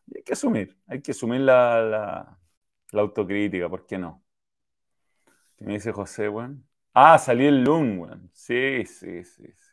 Y 0.08 0.18
hay 0.18 0.24
que 0.24 0.34
asumir, 0.34 0.78
hay 0.88 1.02
que 1.02 1.12
asumir 1.12 1.42
la, 1.42 2.38
autocrítica, 2.94 3.68
¿por 3.70 3.88
qué 3.88 3.98
no? 3.98 4.24
¿Qué 5.58 5.66
me 5.66 5.74
dice 5.74 5.92
José, 5.92 6.30
weón? 6.30 6.68
Ah, 6.94 7.18
salí 7.18 7.48
el 7.48 7.64
LUN, 7.64 8.00
weón. 8.00 8.30
Sí, 8.34 8.86
sí, 8.86 9.24
sí, 9.24 9.48
sí. 9.48 9.72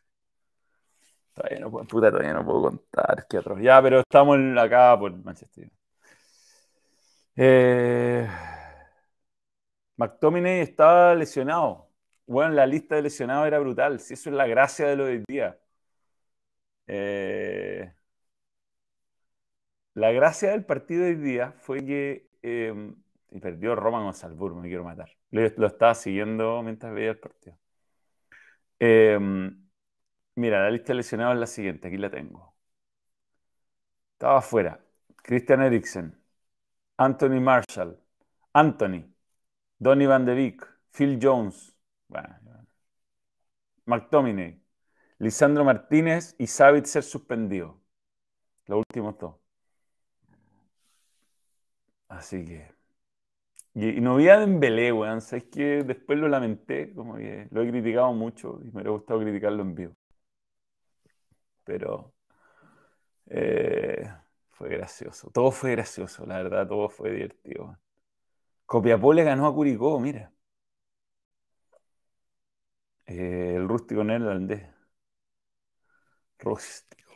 Todavía 1.35 1.59
no 1.59 1.69
puedo, 1.71 1.85
puta, 1.85 2.09
todavía 2.09 2.33
no 2.33 2.43
puedo 2.43 2.61
contar. 2.63 3.27
Qué 3.29 3.37
otro. 3.37 3.59
Ya, 3.59 3.79
pero 3.81 3.99
estamos 3.99 4.37
acá 4.57 4.97
por 4.99 5.15
Manchester. 5.23 5.69
Eh, 7.35 8.27
McTominay 9.97 10.61
estaba 10.61 11.15
lesionado. 11.15 11.90
Bueno, 12.25 12.51
la 12.53 12.65
lista 12.65 12.95
de 12.95 13.03
lesionados 13.03 13.47
era 13.47 13.59
brutal. 13.59 13.99
Si 13.99 14.13
eso 14.13 14.29
es 14.29 14.35
la 14.35 14.47
gracia 14.47 14.87
de 14.87 14.95
lo 14.95 15.05
de 15.05 15.11
hoy 15.13 15.23
día. 15.27 15.57
Eh, 16.87 17.91
la 19.93 20.11
gracia 20.11 20.51
del 20.51 20.65
partido 20.65 21.03
de 21.03 21.09
hoy 21.11 21.15
día 21.15 21.53
fue 21.53 21.85
que 21.85 22.29
y 23.31 23.39
perdió 23.39 23.75
Roman 23.75 24.03
o 24.03 24.13
Salzburgo, 24.13 24.59
me 24.59 24.67
quiero 24.67 24.83
matar. 24.83 25.09
Lo, 25.31 25.41
lo, 25.57 25.67
estaba 25.67 25.95
siguiendo 25.95 26.61
mientras 26.63 26.93
veía 26.93 27.11
el 27.11 27.19
partido. 27.19 27.57
Eh, 28.79 29.17
Mira, 30.35 30.63
la 30.63 30.71
lista 30.71 30.93
de 30.93 30.95
lesionados 30.97 31.35
es 31.35 31.39
la 31.39 31.47
siguiente, 31.47 31.87
aquí 31.87 31.97
la 31.97 32.09
tengo. 32.09 32.53
Estaba 34.13 34.37
afuera. 34.39 34.79
Christian 35.23 35.61
Eriksen, 35.61 36.17
Anthony 36.97 37.41
Marshall, 37.41 37.99
Anthony, 38.53 39.05
Donny 39.79 40.05
Van 40.07 40.25
de 40.25 40.35
Beek, 40.35 40.67
Phil 40.91 41.19
Jones, 41.21 41.70
McTominay, 43.85 44.59
Lisandro 45.19 45.65
Martínez 45.65 46.35
y 46.39 46.47
ser 46.47 47.03
suspendido. 47.03 47.81
Los 48.67 48.79
últimos 48.79 49.17
dos. 49.19 49.35
Así 52.09 52.45
que 52.45 52.75
Y, 53.73 53.99
no 54.01 54.15
vi 54.17 54.29
a 54.29 54.37
Dembélé, 54.39 54.91
weón. 54.93 55.21
Sabes 55.21 55.45
que 55.45 55.83
después 55.83 56.17
lo 56.19 56.27
lamenté, 56.29 56.93
como 56.93 57.15
que 57.15 57.47
lo 57.51 57.61
he 57.61 57.69
criticado 57.69 58.13
mucho 58.13 58.59
y 58.61 58.65
me 58.65 58.71
hubiera 58.75 58.91
gustado 58.91 59.19
criticarlo 59.21 59.61
en 59.61 59.75
vivo. 59.75 59.93
Pero 61.63 62.13
eh, 63.27 64.07
fue 64.51 64.69
gracioso. 64.69 65.29
Todo 65.31 65.51
fue 65.51 65.71
gracioso, 65.71 66.25
la 66.25 66.37
verdad, 66.37 66.67
todo 66.67 66.89
fue 66.89 67.11
divertido. 67.11 67.77
Copiapó 68.67 69.13
le 69.13 69.23
ganó 69.25 69.47
a 69.47 69.55
Curicó, 69.55 69.99
mira. 69.99 70.33
Eh, 73.13 73.55
el 73.57 73.67
rústico 73.67 74.03
neerlandés. 74.05 74.63
Rústico. 76.39 77.11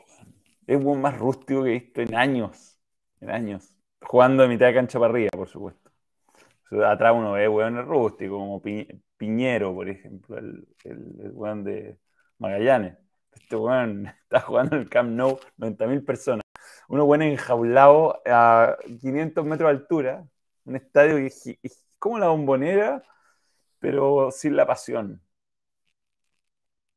Es 0.68 0.84
un 0.84 1.02
más 1.02 1.18
rústico 1.18 1.64
que 1.64 1.70
he 1.70 1.80
visto 1.80 2.02
en 2.02 2.16
años. 2.16 2.80
En 3.22 3.30
años. 3.32 3.74
Jugando 4.02 4.44
de 4.44 4.50
mitad 4.50 4.68
de 4.68 4.74
cancha 4.74 5.00
para 5.00 5.12
arriba, 5.12 5.30
por 5.32 5.48
supuesto. 5.48 5.92
Atrás 6.86 7.14
uno 7.16 7.34
ve 7.34 7.48
hueones 7.48 7.86
rústicos, 7.86 8.38
como 8.38 8.62
Piñero, 9.18 9.74
por 9.74 9.90
ejemplo, 9.90 10.38
el, 10.38 10.68
el, 10.84 11.64
de 11.64 11.98
Magallanes. 12.40 12.98
Este 13.34 13.56
hueón 13.56 14.08
está 14.24 14.42
jugando 14.42 14.76
en 14.76 14.82
el 14.84 14.90
Camp 14.90 15.12
Nou, 15.12 15.40
90.000 15.58 16.04
personas. 16.04 16.44
Uno 16.90 17.06
hueón 17.06 17.22
enjaulado 17.24 18.22
a 18.26 18.78
500 19.02 19.46
metros 19.46 19.70
de 19.70 19.78
altura, 19.78 20.28
un 20.66 20.76
estadio 20.76 21.18
que 21.18 21.28
es 21.64 21.86
como 22.00 22.20
la 22.20 22.28
bombonera, 22.28 23.04
pero 23.80 24.32
sin 24.32 24.56
la 24.58 24.66
pasión. 24.68 25.25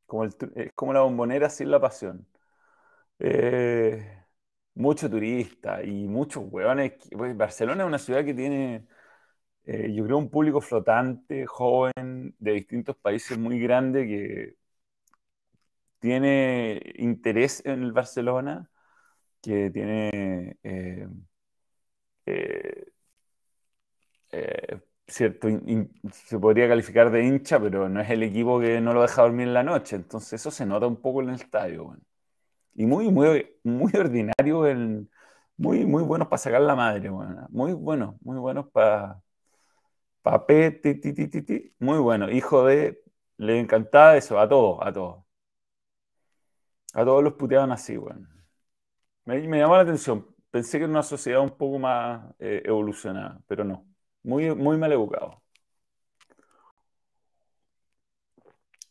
Como 0.08 0.24
es 0.26 0.36
como 0.76 0.94
la 0.94 1.02
bombonera 1.02 1.50
sin 1.50 1.70
la 1.72 1.80
pasión. 1.80 2.26
Eh, 3.20 4.24
mucho 4.74 5.10
turista 5.10 5.82
y 5.84 6.08
muchos 6.08 6.44
hueones. 6.48 6.94
Pues, 7.12 7.36
Barcelona 7.36 7.84
es 7.84 7.88
una 7.88 7.98
ciudad 7.98 8.24
que 8.24 8.34
tiene 8.34 8.86
eh, 9.66 9.92
yo 9.94 10.04
creo 10.06 10.18
un 10.18 10.30
público 10.30 10.60
flotante, 10.62 11.46
joven, 11.46 12.34
de 12.38 12.52
distintos 12.54 12.96
países 12.96 13.38
muy 13.38 13.60
grande 13.60 14.06
que 14.06 14.56
tiene 15.98 16.80
interés 16.96 17.62
en 17.64 17.82
el 17.82 17.92
Barcelona, 17.92 18.70
que 19.42 19.70
tiene 19.70 20.58
eh, 20.64 21.08
cierto, 25.08 25.48
se 26.12 26.38
podría 26.38 26.68
calificar 26.68 27.10
de 27.10 27.24
hincha, 27.24 27.60
pero 27.60 27.88
no 27.88 28.00
es 28.00 28.10
el 28.10 28.22
equipo 28.22 28.60
que 28.60 28.80
no 28.80 28.92
lo 28.94 29.02
deja 29.02 29.22
dormir 29.22 29.48
en 29.48 29.54
la 29.54 29.62
noche, 29.62 29.96
entonces 29.96 30.34
eso 30.34 30.50
se 30.50 30.66
nota 30.66 30.86
un 30.86 30.96
poco 31.00 31.22
en 31.22 31.30
el 31.30 31.36
estadio. 31.36 31.96
Y 32.74 32.86
muy, 32.86 33.10
muy, 33.10 33.56
muy 33.64 33.92
ordinario, 33.96 34.64
muy, 35.56 35.86
muy 35.86 36.02
buenos 36.04 36.28
para 36.28 36.38
sacar 36.38 36.60
la 36.62 36.76
madre, 36.76 37.10
muy 37.50 37.72
buenos, 37.74 38.16
muy 38.22 38.38
buenos 38.38 38.68
para 38.70 39.20
Papé, 40.28 40.72
ti, 40.72 40.94
ti, 40.94 41.72
muy 41.78 41.98
bueno. 41.98 42.30
Hijo 42.30 42.66
de. 42.66 43.02
Le 43.38 43.58
encantaba 43.58 44.16
eso, 44.16 44.38
a 44.38 44.46
todos, 44.48 44.78
a 44.82 44.92
todos. 44.92 45.24
A 46.92 47.02
todos 47.04 47.22
los 47.24 47.32
puteaban 47.34 47.72
así, 47.72 47.96
bueno. 47.96 48.28
Me, 49.24 49.40
llamó 49.40 49.76
la 49.76 49.82
atención. 49.82 50.26
Pensé 50.50 50.78
que 50.78 50.84
era 50.84 50.90
una 50.92 51.02
sociedad 51.02 51.40
un 51.40 51.56
poco 51.56 51.78
más 51.78 52.34
eh, 52.38 52.62
evolucionada, 52.64 53.40
pero 53.46 53.64
no. 53.64 53.87
Muy, 54.28 54.54
muy 54.54 54.76
mal 54.76 54.92
educado. 54.92 55.42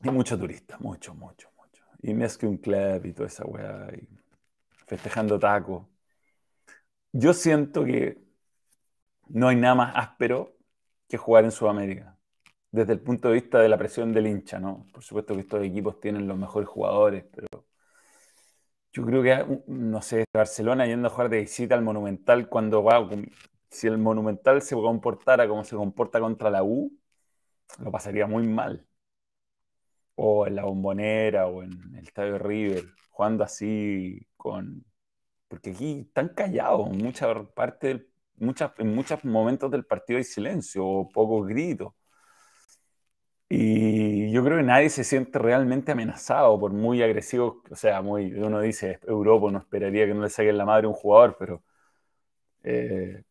Y 0.01 0.09
mucho 0.09 0.37
turista, 0.37 0.77
mucho, 0.79 1.13
mucho, 1.13 1.49
mucho. 1.57 1.83
Y 2.01 2.11
un 2.45 2.57
club 2.57 3.05
y 3.05 3.13
toda 3.13 3.27
esa 3.27 3.45
weá, 3.45 3.87
festejando 4.87 5.37
tacos. 5.37 5.85
Yo 7.11 7.33
siento 7.33 7.85
que 7.85 8.17
no 9.29 9.47
hay 9.47 9.55
nada 9.57 9.75
más 9.75 9.93
áspero 9.95 10.55
que 11.07 11.17
jugar 11.17 11.45
en 11.45 11.51
Sudamérica. 11.51 12.17
Desde 12.71 12.93
el 12.93 13.01
punto 13.01 13.27
de 13.27 13.35
vista 13.35 13.59
de 13.59 13.69
la 13.69 13.77
presión 13.77 14.13
del 14.13 14.27
hincha, 14.27 14.59
¿no? 14.59 14.87
Por 14.91 15.03
supuesto 15.03 15.35
que 15.35 15.41
estos 15.41 15.63
equipos 15.63 15.99
tienen 15.99 16.27
los 16.27 16.37
mejores 16.37 16.67
jugadores, 16.67 17.25
pero 17.31 17.67
yo 18.91 19.05
creo 19.05 19.21
que, 19.21 19.61
no 19.67 20.01
sé, 20.01 20.25
Barcelona 20.33 20.87
yendo 20.87 21.07
a 21.07 21.11
jugar 21.11 21.29
de 21.29 21.41
visita 21.41 21.75
al 21.75 21.83
Monumental 21.83 22.49
cuando 22.49 22.83
va, 22.83 23.07
si 23.69 23.87
el 23.87 23.97
Monumental 23.97 24.61
se 24.61 24.75
comportara 24.75 25.47
como 25.47 25.63
se 25.63 25.75
comporta 25.75 26.19
contra 26.19 26.49
la 26.49 26.63
U, 26.63 26.91
lo 27.79 27.91
pasaría 27.91 28.27
muy 28.27 28.47
mal. 28.47 28.87
O 30.15 30.47
en 30.47 30.55
la 30.55 30.63
Bombonera 30.65 31.47
o 31.47 31.63
en 31.63 31.95
el 31.95 32.03
Estadio 32.05 32.37
River, 32.39 32.85
jugando 33.11 33.43
así 33.43 34.27
con... 34.35 34.85
Porque 35.47 35.71
aquí 35.71 36.01
están 36.07 36.29
callados, 36.29 36.89
mucha 36.89 37.43
parte 37.53 38.07
muchas, 38.39 38.71
en 38.79 38.95
muchos 38.95 39.23
momentos 39.25 39.71
del 39.71 39.85
partido 39.85 40.17
hay 40.17 40.23
silencio 40.23 40.85
o 40.85 41.09
pocos 41.09 41.47
gritos. 41.47 41.93
Y 43.49 44.31
yo 44.31 44.43
creo 44.43 44.57
que 44.57 44.63
nadie 44.63 44.89
se 44.89 45.03
siente 45.05 45.39
realmente 45.39 45.91
amenazado 45.93 46.59
por 46.59 46.73
muy 46.73 47.01
agresivo, 47.01 47.63
o 47.69 47.75
sea, 47.75 48.01
muy, 48.01 48.33
uno 48.33 48.59
dice, 48.59 48.99
Europa 49.07 49.49
no 49.51 49.59
esperaría 49.59 50.05
que 50.05 50.13
no 50.13 50.21
le 50.23 50.29
saquen 50.29 50.57
la 50.57 50.65
madre 50.65 50.85
a 50.87 50.89
un 50.89 50.95
jugador, 50.95 51.37
pero 51.39 51.63
eh, 52.63 53.23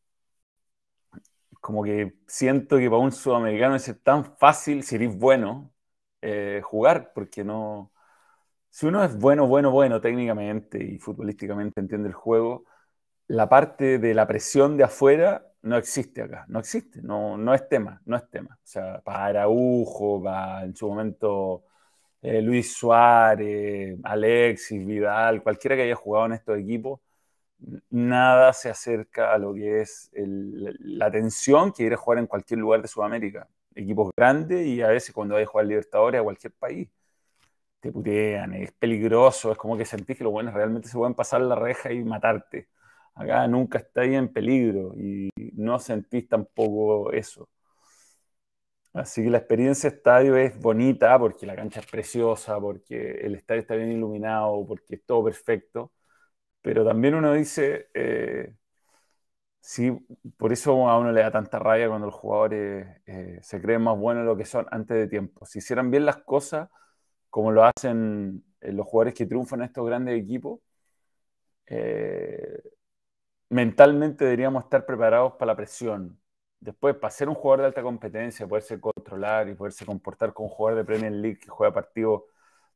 como 1.66 1.82
que 1.82 2.14
siento 2.28 2.78
que 2.78 2.88
para 2.88 3.02
un 3.02 3.10
sudamericano 3.10 3.74
es 3.74 3.92
tan 4.04 4.24
fácil, 4.36 4.84
si 4.84 4.94
eres 4.94 5.18
bueno, 5.18 5.72
eh, 6.22 6.60
jugar, 6.62 7.10
porque 7.12 7.42
no... 7.42 7.92
Si 8.70 8.86
uno 8.86 9.02
es 9.04 9.16
bueno, 9.18 9.48
bueno, 9.48 9.72
bueno 9.72 10.00
técnicamente 10.00 10.82
y 10.84 10.98
futbolísticamente 10.98 11.80
entiende 11.80 12.08
el 12.08 12.14
juego, 12.14 12.66
la 13.28 13.48
parte 13.48 13.98
de 13.98 14.14
la 14.14 14.26
presión 14.28 14.76
de 14.76 14.84
afuera 14.84 15.46
no 15.62 15.76
existe 15.76 16.22
acá, 16.22 16.46
no 16.48 16.60
existe, 16.60 17.02
no, 17.02 17.36
no 17.38 17.54
es 17.54 17.68
tema, 17.68 18.00
no 18.06 18.16
es 18.16 18.30
tema. 18.30 18.56
O 18.62 18.66
sea, 18.66 19.00
para 19.02 19.26
Araujo, 19.26 20.22
para 20.22 20.64
en 20.64 20.76
su 20.76 20.88
momento 20.88 21.64
eh, 22.22 22.42
Luis 22.42 22.76
Suárez, 22.76 23.98
Alexis, 24.04 24.86
Vidal, 24.86 25.42
cualquiera 25.42 25.76
que 25.76 25.82
haya 25.82 25.96
jugado 25.96 26.26
en 26.26 26.32
estos 26.34 26.58
equipos, 26.58 27.00
nada 27.90 28.52
se 28.52 28.70
acerca 28.70 29.32
a 29.32 29.38
lo 29.38 29.54
que 29.54 29.80
es 29.82 30.10
la 30.14 31.10
tensión 31.10 31.72
que 31.72 31.84
ir 31.84 31.94
a 31.94 31.96
jugar 31.96 32.18
en 32.18 32.26
cualquier 32.26 32.60
lugar 32.60 32.82
de 32.82 32.88
Sudamérica. 32.88 33.48
Equipos 33.74 34.10
grandes 34.16 34.66
y 34.66 34.82
a 34.82 34.88
veces 34.88 35.14
cuando 35.14 35.36
hay 35.36 35.44
a 35.44 35.46
jugar 35.46 35.66
Libertadores 35.66 36.20
a 36.20 36.24
cualquier 36.24 36.52
país, 36.54 36.88
te 37.80 37.92
putean, 37.92 38.54
es 38.54 38.72
peligroso, 38.72 39.52
es 39.52 39.58
como 39.58 39.76
que 39.76 39.84
sentís 39.84 40.16
que 40.18 40.24
los 40.24 40.32
buenos 40.32 40.54
realmente 40.54 40.88
se 40.88 40.96
pueden 40.96 41.14
pasar 41.14 41.40
la 41.42 41.54
reja 41.56 41.92
y 41.92 42.04
matarte. 42.04 42.68
Acá 43.14 43.46
nunca 43.48 43.78
estáis 43.78 44.14
en 44.14 44.32
peligro 44.32 44.94
y 44.96 45.30
no 45.54 45.78
sentís 45.78 46.28
tampoco 46.28 47.12
eso. 47.12 47.48
Así 48.92 49.22
que 49.22 49.30
la 49.30 49.38
experiencia 49.38 49.88
estadio 49.88 50.36
es 50.36 50.58
bonita 50.58 51.18
porque 51.18 51.44
la 51.46 51.54
cancha 51.54 51.80
es 51.80 51.86
preciosa, 51.86 52.58
porque 52.58 53.10
el 53.22 53.34
estadio 53.34 53.60
está 53.60 53.74
bien 53.74 53.92
iluminado, 53.92 54.66
porque 54.66 54.94
es 54.96 55.04
todo 55.04 55.24
perfecto. 55.24 55.92
Pero 56.66 56.84
también 56.84 57.14
uno 57.14 57.32
dice, 57.32 57.90
eh, 57.94 58.52
sí, 59.60 59.90
por 60.36 60.52
eso 60.52 60.88
a 60.88 60.98
uno 60.98 61.12
le 61.12 61.20
da 61.22 61.30
tanta 61.30 61.58
rabia 61.60 61.88
cuando 61.88 62.06
los 62.06 62.14
jugadores 62.16 62.88
eh, 63.06 63.38
se 63.42 63.60
creen 63.60 63.82
más 63.82 63.96
buenos 63.96 64.22
de 64.24 64.26
lo 64.26 64.36
que 64.36 64.44
son 64.44 64.66
antes 64.72 64.96
de 64.96 65.06
tiempo. 65.08 65.46
Si 65.46 65.58
hicieran 65.60 65.90
bien 65.92 66.04
las 66.06 66.18
cosas, 66.18 66.68
como 67.30 67.52
lo 67.52 67.64
hacen 67.64 68.44
eh, 68.60 68.72
los 68.72 68.86
jugadores 68.86 69.14
que 69.14 69.26
triunfan 69.26 69.60
en 69.60 69.66
estos 69.66 69.86
grandes 69.86 70.20
equipos, 70.20 70.60
mentalmente 73.50 74.24
deberíamos 74.24 74.64
estar 74.64 74.84
preparados 74.86 75.34
para 75.34 75.52
la 75.52 75.56
presión. 75.56 76.18
Después, 76.60 76.96
para 76.96 77.10
ser 77.10 77.28
un 77.28 77.34
jugador 77.34 77.60
de 77.60 77.66
alta 77.66 77.82
competencia, 77.82 78.46
poderse 78.46 78.80
controlar 78.80 79.48
y 79.48 79.54
poderse 79.54 79.84
comportar 79.86 80.32
con 80.32 80.46
un 80.46 80.50
jugador 80.50 80.78
de 80.80 80.84
Premier 80.84 81.12
League 81.12 81.38
que 81.38 81.48
juega 81.48 81.72
partidos 81.72 82.22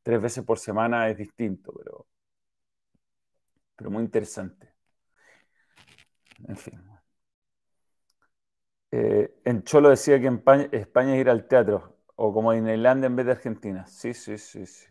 tres 0.03 0.21
veces 0.21 0.43
por 0.45 0.59
semana 0.59 1.09
es 1.09 1.17
distinto, 1.17 1.73
pero, 1.77 2.07
pero 3.81 3.89
muy 3.89 4.03
interesante. 4.03 4.69
En 6.47 6.55
fin. 6.55 6.79
Eh, 8.91 9.33
en 9.43 9.63
Cholo 9.63 9.89
decía 9.89 10.19
que 10.19 10.27
en 10.27 10.35
España, 10.35 10.69
España 10.71 11.15
es 11.15 11.21
ir 11.21 11.29
al 11.29 11.47
teatro, 11.47 11.97
o 12.15 12.31
como 12.31 12.53
en 12.53 12.67
Irlanda 12.67 13.07
en 13.07 13.15
vez 13.15 13.25
de 13.25 13.31
Argentina. 13.31 13.87
Sí, 13.87 14.13
sí, 14.13 14.37
sí, 14.37 14.67
sí 14.67 14.85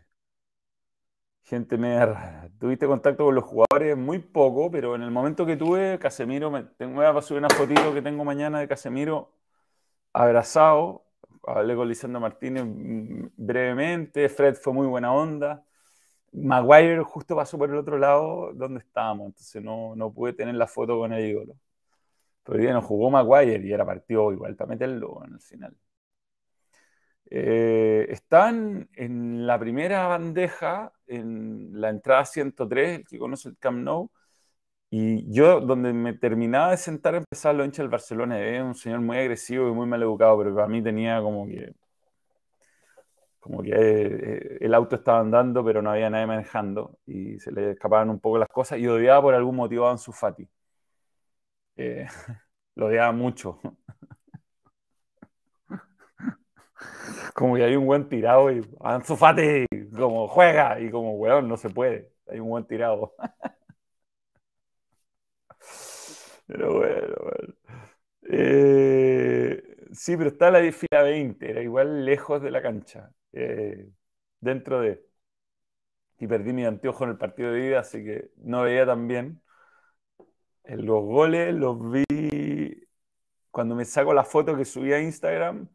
gente 1.50 1.76
media 1.78 2.06
rara. 2.06 2.48
¿Tuviste 2.60 2.86
contacto 2.86 3.24
con 3.24 3.34
los 3.34 3.44
jugadores? 3.44 3.96
Muy 3.96 4.20
poco, 4.20 4.70
pero 4.70 4.94
en 4.94 5.02
el 5.02 5.10
momento 5.10 5.44
que 5.44 5.56
tuve, 5.56 5.98
Casemiro, 5.98 6.48
me, 6.50 6.62
tengo, 6.62 7.02
a 7.02 7.22
subir 7.22 7.40
una 7.40 7.50
fotito 7.50 7.92
que 7.92 8.02
tengo 8.02 8.24
mañana 8.24 8.60
de 8.60 8.68
Casemiro 8.68 9.32
abrazado. 10.12 11.04
Hablé 11.46 11.76
con 11.76 11.88
Lisandro 11.88 12.20
Martínez 12.20 12.64
brevemente, 13.36 14.28
Fred 14.28 14.56
fue 14.56 14.72
muy 14.72 14.86
buena 14.86 15.12
onda. 15.12 15.64
Maguire 16.32 17.02
justo 17.02 17.36
pasó 17.36 17.58
por 17.58 17.70
el 17.70 17.76
otro 17.76 17.98
lado 17.98 18.52
donde 18.54 18.80
estábamos, 18.80 19.26
entonces 19.28 19.62
no, 19.62 19.94
no 19.96 20.12
pude 20.12 20.32
tener 20.32 20.54
la 20.54 20.66
foto 20.66 20.98
con 20.98 21.12
el 21.12 21.26
ídolo. 21.28 21.56
Pero 22.44 22.58
hoy 22.58 22.62
día 22.64 22.74
no 22.74 22.82
jugó 22.82 23.10
Maguire 23.10 23.66
y 23.66 23.72
era 23.72 23.86
partido 23.86 24.32
igual 24.32 24.56
para 24.56 24.70
meterlo 24.70 25.24
en 25.26 25.34
el 25.34 25.40
final. 25.40 25.76
Eh, 27.32 28.06
están 28.10 28.88
en 28.94 29.46
la 29.46 29.58
primera 29.58 30.06
bandeja, 30.08 30.92
en 31.06 31.70
la 31.80 31.90
entrada 31.90 32.24
103, 32.24 32.98
el 33.00 33.06
que 33.06 33.18
conoce 33.18 33.48
el 33.50 33.58
Camp 33.58 33.78
Nou, 33.84 34.10
Y 34.90 35.32
yo, 35.32 35.60
donde 35.60 35.92
me 35.92 36.14
terminaba 36.14 36.72
de 36.72 36.78
sentar, 36.78 37.14
empezaba 37.16 37.54
los 37.54 37.66
hinchas 37.66 37.84
del 37.84 37.90
Barcelona. 37.90 38.40
Es 38.44 38.62
un 38.62 38.74
señor 38.76 39.00
muy 39.00 39.18
agresivo 39.18 39.68
y 39.68 39.72
muy 39.72 39.86
mal 39.86 40.02
educado, 40.02 40.38
pero 40.38 40.54
para 40.54 40.68
mí 40.68 40.82
tenía 40.82 41.20
como 41.22 41.46
que. 41.46 41.74
Como 43.40 43.62
que 43.62 43.70
eh, 43.74 44.58
el 44.60 44.74
auto 44.74 44.96
estaba 44.96 45.20
andando, 45.20 45.64
pero 45.64 45.82
no 45.82 45.90
había 45.90 46.10
nadie 46.10 46.26
manejando 46.26 46.98
y 47.06 47.38
se 47.40 47.50
le 47.52 47.72
escapaban 47.72 48.10
un 48.10 48.20
poco 48.20 48.38
las 48.38 48.48
cosas. 48.48 48.78
Y 48.78 48.86
odiaba 48.86 49.22
por 49.22 49.34
algún 49.34 49.56
motivo 49.56 49.86
a 49.88 49.92
Ansu 49.92 50.12
Fati. 50.12 50.48
Eh, 51.76 52.06
lo 52.76 52.86
odiaba 52.86 53.12
mucho. 53.12 53.60
como 57.34 57.54
que 57.56 57.64
hay 57.64 57.76
un 57.76 57.86
buen 57.86 58.08
tirado 58.08 58.50
y 58.52 58.60
Ansu 58.80 59.16
Fati, 59.16 59.66
como 59.96 60.28
juega, 60.28 60.80
y 60.80 60.90
como 60.90 61.12
weón, 61.14 61.48
no 61.48 61.56
se 61.56 61.70
puede. 61.70 62.12
Hay 62.28 62.40
un 62.40 62.48
buen 62.48 62.64
tirado. 62.66 63.14
Pero 66.46 66.74
bueno, 66.78 67.14
bueno. 67.22 67.54
Eh, 68.30 69.62
sí, 69.92 70.16
pero 70.16 70.30
está 70.30 70.50
la 70.50 70.60
fila 70.72 71.02
20, 71.02 71.50
era 71.50 71.62
igual 71.62 72.04
lejos 72.04 72.42
de 72.42 72.50
la 72.50 72.62
cancha. 72.62 73.12
Eh, 73.32 73.88
dentro 74.40 74.80
de. 74.80 75.04
Y 76.20 76.26
perdí 76.28 76.52
mi 76.52 76.64
anteojo 76.64 77.02
en 77.04 77.10
el 77.10 77.18
partido 77.18 77.50
de 77.52 77.66
ida, 77.66 77.80
así 77.80 78.04
que 78.04 78.30
no 78.36 78.62
veía 78.62 78.86
tan 78.86 79.08
bien. 79.08 79.42
En 80.64 80.86
los 80.86 81.02
goles 81.02 81.54
los 81.54 81.78
vi 81.90 82.04
cuando 83.50 83.74
me 83.74 83.84
saco 83.84 84.14
la 84.14 84.24
foto 84.24 84.56
que 84.56 84.64
subí 84.64 84.92
a 84.92 85.00
Instagram, 85.00 85.68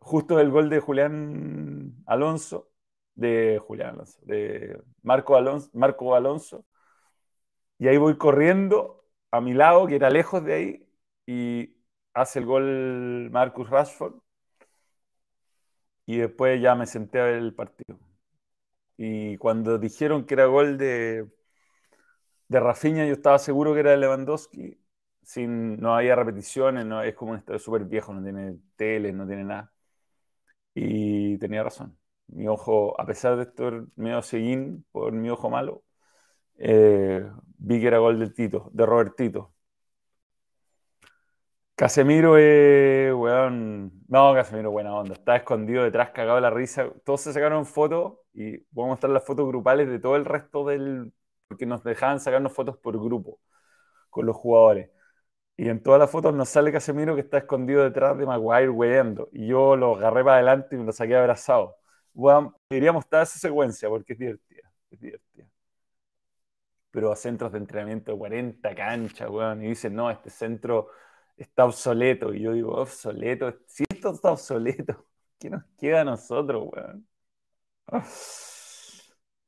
justo 0.00 0.40
el 0.40 0.50
gol 0.50 0.70
de 0.70 0.80
Julián 0.80 1.94
Alonso, 2.06 2.70
de 3.14 3.60
Julián 3.66 3.90
Alonso, 3.94 4.20
de 4.24 4.82
Marco 5.02 5.36
Alonso, 5.36 5.70
Marco 5.74 6.14
Alonso. 6.14 6.66
Y 7.78 7.88
ahí 7.88 7.96
voy 7.96 8.16
corriendo 8.18 9.04
a 9.30 9.40
mi 9.40 9.54
lado, 9.54 9.86
que 9.86 9.96
era 9.96 10.10
lejos 10.10 10.44
de 10.44 10.54
ahí, 10.54 10.88
y 11.26 11.76
hace 12.14 12.40
el 12.40 12.46
gol 12.46 13.30
Marcus 13.30 13.68
Rashford. 13.70 14.14
Y 16.08 16.18
después 16.18 16.60
ya 16.60 16.74
me 16.74 16.86
senté 16.88 17.20
a 17.20 17.26
ver 17.26 17.36
el 17.36 17.54
partido. 17.54 18.00
Y 18.98 19.36
cuando 19.38 19.78
dijeron 19.78 20.26
que 20.26 20.34
era 20.34 20.46
gol 20.46 20.78
de, 20.78 21.28
de 22.48 22.60
Rafinha, 22.60 23.06
yo 23.06 23.12
estaba 23.14 23.38
seguro 23.38 23.74
que 23.74 23.80
era 23.80 23.90
de 23.92 23.96
Lewandowski. 23.98 24.78
Sin, 25.22 25.76
no 25.78 25.94
había 25.94 26.16
repeticiones, 26.16 26.86
no, 26.86 27.02
es 27.02 27.14
como 27.14 27.32
un 27.32 27.38
estadio 27.38 27.58
súper 27.58 27.84
viejo, 27.84 28.14
no 28.14 28.22
tiene 28.22 28.58
tele, 28.76 29.12
no 29.12 29.26
tiene 29.26 29.44
nada. 29.44 29.72
Y 30.74 31.38
tenía 31.38 31.62
razón. 31.64 31.98
Mi 32.28 32.46
ojo, 32.48 33.00
a 33.00 33.06
pesar 33.06 33.36
de 33.36 33.42
estar 33.44 33.84
medio 33.96 34.22
seguín 34.22 34.84
por 34.92 35.12
mi 35.12 35.30
ojo 35.30 35.50
malo, 35.50 35.84
eh, 36.58 37.24
vi 37.58 37.80
que 37.80 37.88
era 37.88 37.98
gol 37.98 38.18
del 38.20 38.34
Tito, 38.34 38.70
de 38.74 38.86
Robertito. 38.86 39.54
Casemiro, 41.78 42.36
eh, 42.38 43.12
weón. 43.14 43.92
No, 44.08 44.34
Casemiro, 44.34 44.72
buena 44.72 44.92
onda. 44.96 45.14
Está 45.14 45.36
escondido 45.36 45.84
detrás, 45.84 46.10
cagado 46.10 46.40
la 46.40 46.50
risa. 46.50 46.90
Todos 47.04 47.20
se 47.20 47.32
sacaron 47.32 47.64
fotos 47.66 48.14
y 48.34 48.58
voy 48.72 48.86
a 48.86 48.88
mostrar 48.88 49.12
las 49.12 49.24
fotos 49.24 49.46
grupales 49.46 49.88
de 49.88 50.00
todo 50.00 50.16
el 50.16 50.24
resto 50.24 50.66
del. 50.66 51.12
Porque 51.46 51.66
nos 51.66 51.84
dejaban 51.84 52.18
sacarnos 52.18 52.52
fotos 52.52 52.76
por 52.78 52.98
grupo 53.00 53.38
con 54.10 54.26
los 54.26 54.36
jugadores. 54.36 54.90
Y 55.56 55.68
en 55.68 55.82
todas 55.82 56.00
las 56.00 56.10
fotos 56.10 56.34
nos 56.34 56.48
sale 56.48 56.72
Casemiro 56.72 57.14
que 57.16 57.22
está 57.22 57.38
escondido 57.38 57.84
detrás 57.84 58.18
de 58.18 58.26
Maguire, 58.26 58.70
weando. 58.70 59.28
Y 59.32 59.48
yo 59.48 59.76
lo 59.76 59.96
agarré 59.96 60.24
para 60.24 60.36
adelante 60.36 60.76
y 60.76 60.78
me 60.80 60.86
lo 60.86 60.92
saqué 60.92 61.16
abrazado. 61.16 61.76
Weón, 62.14 62.54
debería 62.70 62.92
mostrar 62.92 63.22
esa 63.24 63.38
secuencia 63.38 63.88
porque 63.88 64.14
es 64.14 64.18
divertida. 64.20 64.72
Es 64.90 65.00
divertida 65.00 65.46
pero 66.90 67.12
a 67.12 67.16
centros 67.16 67.52
de 67.52 67.58
entrenamiento 67.58 68.12
de 68.12 68.18
40 68.18 68.74
canchas, 68.74 69.28
weón, 69.30 69.62
y 69.62 69.68
dicen, 69.68 69.94
no, 69.94 70.10
este 70.10 70.30
centro 70.30 70.88
está 71.38 71.64
obsoleto. 71.64 72.34
Y 72.34 72.42
yo 72.42 72.52
digo, 72.52 72.72
obsoleto, 72.74 73.52
si 73.66 73.84
esto 73.90 74.12
está 74.12 74.32
obsoleto, 74.32 75.06
¿qué 75.38 75.50
nos 75.50 75.64
queda 75.78 76.02
a 76.02 76.04
nosotros, 76.04 76.68
weón? 76.72 77.08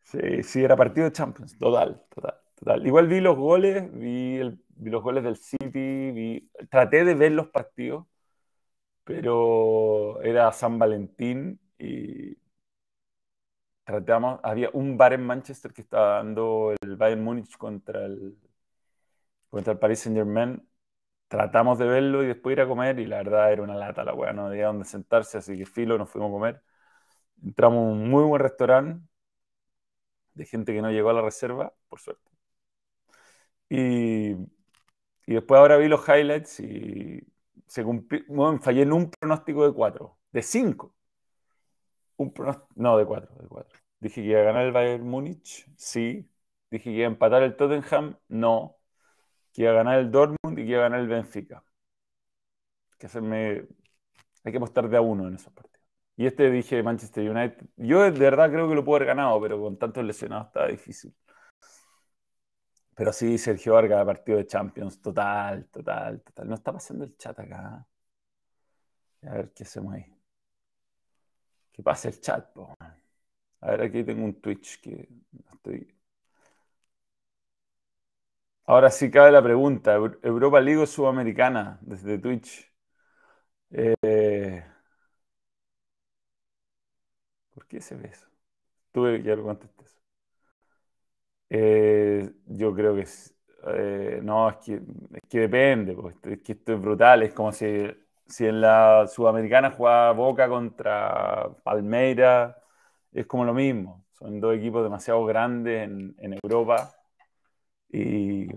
Sí, 0.04 0.42
sí, 0.42 0.64
era 0.64 0.76
partido 0.76 1.04
de 1.06 1.12
Champions, 1.12 1.56
total, 1.58 2.02
total, 2.10 2.34
total. 2.56 2.86
Igual 2.86 3.06
vi 3.06 3.20
los 3.20 3.36
goles, 3.36 3.88
vi, 3.92 4.40
los 4.80 5.02
goles 5.02 5.22
del 5.22 5.36
City, 5.36 6.10
vi, 6.12 6.50
traté 6.68 7.04
de 7.04 7.14
ver 7.14 7.32
los 7.32 7.48
partidos, 7.48 8.06
pero 9.04 10.20
era 10.22 10.52
San 10.52 10.78
Valentín 10.78 11.60
y 11.78 12.36
tratamos, 13.84 14.40
había 14.42 14.70
un 14.72 14.96
bar 14.96 15.12
en 15.12 15.24
Manchester 15.26 15.72
que 15.72 15.82
estaba 15.82 16.16
dando 16.16 16.72
el 16.80 16.96
Bayern 16.96 17.22
Múnich 17.24 17.56
contra 17.58 18.06
el, 18.06 18.36
contra 19.50 19.72
el 19.72 19.78
Paris 19.78 20.00
Saint 20.00 20.16
Germain. 20.16 20.62
Tratamos 21.30 21.78
de 21.78 21.86
verlo 21.88 22.24
y 22.24 22.28
después 22.28 22.54
ir 22.54 22.62
a 22.62 22.68
comer 22.68 23.00
y 23.00 23.06
la 23.06 23.18
verdad 23.18 23.52
era 23.52 23.62
una 23.64 23.76
lata 23.76 24.04
la 24.04 24.14
weá, 24.14 24.34
no 24.34 24.48
había 24.48 24.68
dónde 24.68 24.84
sentarse, 24.86 25.38
así 25.38 25.58
que 25.58 25.66
filo, 25.66 25.98
nos 25.98 26.10
fuimos 26.10 26.30
a 26.30 26.32
comer. 26.32 26.62
Entramos 27.44 27.78
a 27.80 27.82
un 27.92 28.10
muy 28.10 28.24
buen 28.24 28.42
restaurante 28.42 29.02
de 30.34 30.44
gente 30.46 30.72
que 30.74 30.82
no 30.82 30.90
llegó 30.90 31.10
a 31.10 31.12
la 31.14 31.22
reserva, 31.22 31.72
por 31.88 32.00
suerte. 32.00 32.30
Y, 33.68 34.32
y 34.32 35.34
después 35.34 35.58
ahora 35.58 35.76
vi 35.78 35.88
los 35.88 36.06
highlights 36.08 36.60
y 36.60 37.20
se 37.66 37.84
cumplió, 37.84 38.24
fallé 38.62 38.82
en 38.82 38.92
un 38.92 39.10
pronóstico 39.10 39.66
de 39.66 39.74
cuatro, 39.74 40.18
de 40.32 40.42
cinco. 40.42 40.94
Un 42.16 42.32
no, 42.76 42.96
de 42.98 43.04
cuatro, 43.06 43.34
de 43.40 43.48
cuatro. 43.48 43.78
Dije 44.00 44.22
que 44.22 44.28
iba 44.28 44.40
a 44.40 44.42
ganar 44.44 44.66
el 44.66 44.72
Bayern 44.72 45.04
Múnich, 45.08 45.66
sí. 45.76 46.28
Dije 46.70 46.84
que 46.84 46.90
iba 46.90 47.04
a 47.06 47.10
empatar 47.10 47.42
el 47.42 47.56
Tottenham, 47.56 48.16
no. 48.28 48.76
Que 49.60 49.64
iba 49.64 49.72
a 49.72 49.74
ganar 49.74 49.98
el 49.98 50.10
Dortmund 50.10 50.58
y 50.58 50.64
que 50.64 50.70
iba 50.70 50.78
a 50.78 50.82
ganar 50.84 51.00
el 51.00 51.06
Benfica. 51.06 51.62
Que 52.98 53.04
hacerme, 53.08 53.66
hay 54.42 54.52
que 54.52 54.56
apostar 54.56 54.88
de 54.88 54.96
a 54.96 55.02
uno 55.02 55.28
en 55.28 55.34
esos 55.34 55.52
partidos. 55.52 55.84
Y 56.16 56.24
este 56.24 56.50
dije 56.50 56.82
Manchester 56.82 57.28
United. 57.30 57.66
Yo 57.76 58.00
de 58.00 58.10
verdad 58.10 58.50
creo 58.50 58.70
que 58.70 58.74
lo 58.74 58.82
puedo 58.82 58.96
haber 58.96 59.08
ganado, 59.08 59.38
pero 59.38 59.60
con 59.60 59.78
tantos 59.78 60.02
lesionados 60.02 60.46
está 60.46 60.66
difícil. 60.66 61.14
Pero 62.94 63.12
sí, 63.12 63.36
Sergio 63.36 63.74
Vargas, 63.74 64.06
partido 64.06 64.38
de 64.38 64.46
Champions, 64.46 65.02
total, 65.02 65.66
total, 65.66 66.22
total. 66.22 66.48
No 66.48 66.54
está 66.54 66.72
pasando 66.72 67.04
el 67.04 67.14
chat 67.18 67.38
acá. 67.38 67.86
A 69.22 69.34
ver 69.34 69.52
qué 69.52 69.64
hacemos 69.64 69.92
ahí. 69.92 70.06
Que 71.70 71.82
pase 71.82 72.08
el 72.08 72.18
chat, 72.18 72.50
po. 72.54 72.74
A 73.60 73.70
ver, 73.70 73.82
aquí 73.82 74.02
tengo 74.04 74.24
un 74.24 74.40
Twitch 74.40 74.80
que 74.80 75.06
estoy. 75.52 75.99
Ahora 78.66 78.90
sí 78.90 79.10
cabe 79.10 79.32
la 79.32 79.42
pregunta. 79.42 79.94
¿Europa 80.22 80.60
League 80.60 80.80
o 80.82 80.86
Sudamericana 80.86 81.78
desde 81.82 82.18
Twitch? 82.18 82.70
Eh, 83.72 84.62
¿Por 87.54 87.66
qué 87.68 87.80
se 87.80 87.94
ve 87.96 88.08
eso? 88.08 88.26
Tuve 88.92 89.22
que 89.22 89.36
lo 89.36 89.44
contesté 89.44 89.84
eso. 89.84 90.00
Eh, 91.48 92.30
yo 92.46 92.74
creo 92.74 92.94
que 92.94 93.06
eh, 93.68 94.20
no, 94.22 94.48
es 94.50 94.56
que, 94.58 94.74
es 94.76 95.22
que 95.28 95.40
depende, 95.40 95.94
pues, 95.94 96.14
es 96.24 96.40
que 96.42 96.52
esto 96.52 96.74
es 96.74 96.80
brutal, 96.80 97.22
es 97.24 97.34
como 97.34 97.50
si, 97.52 97.66
si 98.26 98.46
en 98.46 98.60
la 98.60 99.06
Sudamericana 99.08 99.70
jugaba 99.72 100.12
Boca 100.12 100.48
contra 100.48 101.48
Palmeiras 101.64 102.56
es 103.12 103.26
como 103.26 103.44
lo 103.44 103.52
mismo. 103.54 104.04
Son 104.12 104.40
dos 104.40 104.54
equipos 104.56 104.82
demasiado 104.84 105.24
grandes 105.26 105.84
en, 105.88 106.14
Europa 106.44 106.92
y, 107.92 108.48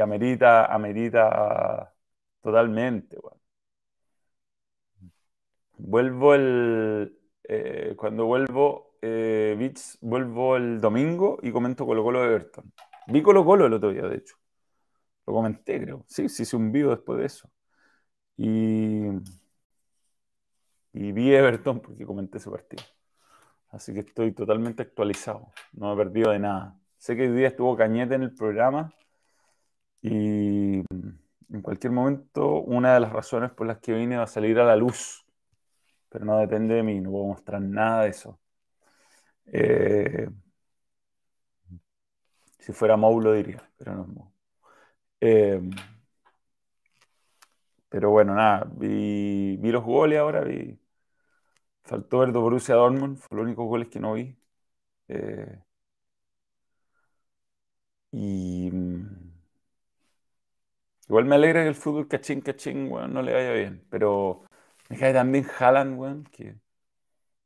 amerita, 0.00 0.66
amerita 0.66 1.94
totalmente. 2.42 3.16
Vuelvo 5.76 6.34
el. 6.34 7.18
Eh, 7.48 7.94
cuando 7.96 8.26
vuelvo, 8.26 8.96
eh, 9.02 9.72
vuelvo 10.00 10.56
el 10.56 10.80
domingo 10.80 11.38
y 11.42 11.50
comento 11.52 11.86
Colo 11.86 12.02
Colo 12.04 12.20
de 12.20 12.26
Everton. 12.26 12.72
Vi 13.06 13.22
Colo 13.22 13.44
Colo 13.44 13.66
el 13.66 13.72
otro 13.72 13.90
día, 13.90 14.02
de 14.02 14.16
hecho. 14.16 14.36
Lo 15.26 15.34
comenté, 15.34 15.80
creo. 15.82 16.04
Sí, 16.08 16.28
sí, 16.28 16.42
hice 16.44 16.56
un 16.56 16.72
video 16.72 16.90
después 16.90 17.18
de 17.20 17.26
eso. 17.26 17.50
Y, 18.36 19.08
y 20.92 21.12
vi 21.12 21.32
Everton 21.34 21.80
porque 21.80 22.04
comenté 22.06 22.38
ese 22.38 22.50
partido. 22.50 22.84
Así 23.70 23.92
que 23.94 24.00
estoy 24.00 24.32
totalmente 24.32 24.82
actualizado. 24.82 25.52
No 25.72 25.92
he 25.92 25.96
perdido 25.96 26.32
de 26.32 26.38
nada. 26.40 26.78
Sé 26.98 27.16
que 27.16 27.22
hoy 27.22 27.34
día 27.36 27.48
estuvo 27.48 27.76
Cañete 27.76 28.14
en 28.14 28.22
el 28.24 28.34
programa 28.34 28.92
y 30.02 30.78
en 30.80 31.62
cualquier 31.62 31.92
momento 31.92 32.60
una 32.62 32.94
de 32.94 33.00
las 33.00 33.12
razones 33.12 33.50
por 33.52 33.66
las 33.66 33.78
que 33.78 33.92
vine 33.94 34.16
va 34.16 34.24
a 34.24 34.26
salir 34.26 34.58
a 34.58 34.64
la 34.64 34.76
luz. 34.76 35.24
Pero 36.10 36.24
no 36.24 36.38
depende 36.38 36.74
de 36.76 36.82
mí, 36.82 37.00
no 37.00 37.10
puedo 37.12 37.26
mostrar 37.26 37.60
nada 37.62 38.04
de 38.04 38.10
eso. 38.10 38.40
Eh, 39.46 40.28
si 42.58 42.72
fuera 42.72 42.96
Mou 42.96 43.20
lo 43.20 43.32
diría, 43.32 43.62
pero 43.76 43.94
no 43.94 44.02
es 44.02 44.08
Mou. 44.08 44.32
Eh, 45.20 45.60
pero 47.88 48.10
bueno, 48.10 48.34
nada, 48.34 48.64
vi, 48.76 49.56
los 49.62 49.84
goles 49.84 50.18
ahora, 50.18 50.42
vi, 50.44 50.78
Faltó 51.84 52.18
ver 52.20 52.30
Borussia 52.32 52.74
Dortmund, 52.74 53.16
fue 53.18 53.36
los 53.36 53.44
únicos 53.46 53.66
goles 53.66 53.88
que 53.88 53.98
no 54.00 54.12
vi. 54.14 54.36
Eh, 55.08 55.60
y, 58.12 58.70
Igual 61.08 61.24
me 61.24 61.36
alegra 61.36 61.62
que 61.62 61.68
el 61.68 61.74
fútbol 61.74 62.06
cachín, 62.08 62.40
cachín, 62.42 62.90
weón, 62.90 63.12
no 63.14 63.22
le 63.22 63.32
vaya 63.32 63.52
bien. 63.52 63.84
Pero 63.90 64.42
me 64.90 64.98
cae 64.98 65.12
también 65.14 65.46
Haaland, 65.58 65.98
weón, 65.98 66.24
que 66.24 66.56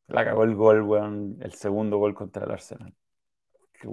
la 0.08 0.24
cagó 0.24 0.44
el 0.44 0.54
gol, 0.54 0.82
weón, 0.82 1.38
el 1.42 1.54
segundo 1.54 1.98
gol 1.98 2.14
contra 2.14 2.44
el 2.44 2.52
Arsenal. 2.52 2.94
Que, 3.74 3.88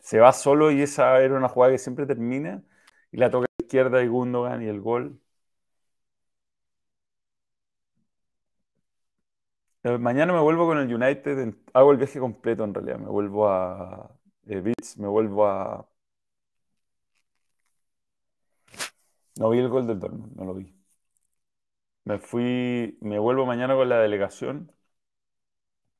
se 0.00 0.20
va 0.20 0.32
solo 0.32 0.70
y 0.70 0.82
esa 0.82 1.20
era 1.20 1.36
una 1.36 1.48
jugada 1.48 1.72
que 1.72 1.78
siempre 1.78 2.06
termina 2.06 2.62
y 3.12 3.18
la 3.18 3.30
toca 3.30 3.46
izquierda 3.60 4.02
y 4.02 4.08
Gundogan 4.08 4.62
y 4.62 4.68
el 4.68 4.80
gol. 4.80 5.20
Eh, 9.84 9.98
Mañana 9.98 10.32
me 10.32 10.40
vuelvo 10.40 10.66
con 10.66 10.78
el 10.78 10.92
United, 10.92 11.54
hago 11.72 11.92
el 11.92 11.98
viaje 11.98 12.18
completo 12.18 12.64
en 12.64 12.74
realidad. 12.74 12.98
Me 12.98 13.08
vuelvo 13.08 13.48
a 13.48 14.15
eh, 14.46 14.60
Leeds, 14.62 14.96
me 14.98 15.08
vuelvo 15.08 15.46
a... 15.46 15.88
No 19.42 19.48
vi 19.52 19.60
el 19.60 19.68
gol 19.70 19.86
del 19.86 19.98
Dortmund, 19.98 20.36
no 20.36 20.44
lo 20.44 20.54
vi. 20.54 20.70
Me 22.04 22.18
fui, 22.18 22.96
me 23.02 23.18
vuelvo 23.18 23.44
mañana 23.46 23.74
con 23.74 23.88
la 23.90 23.98
delegación, 24.00 24.72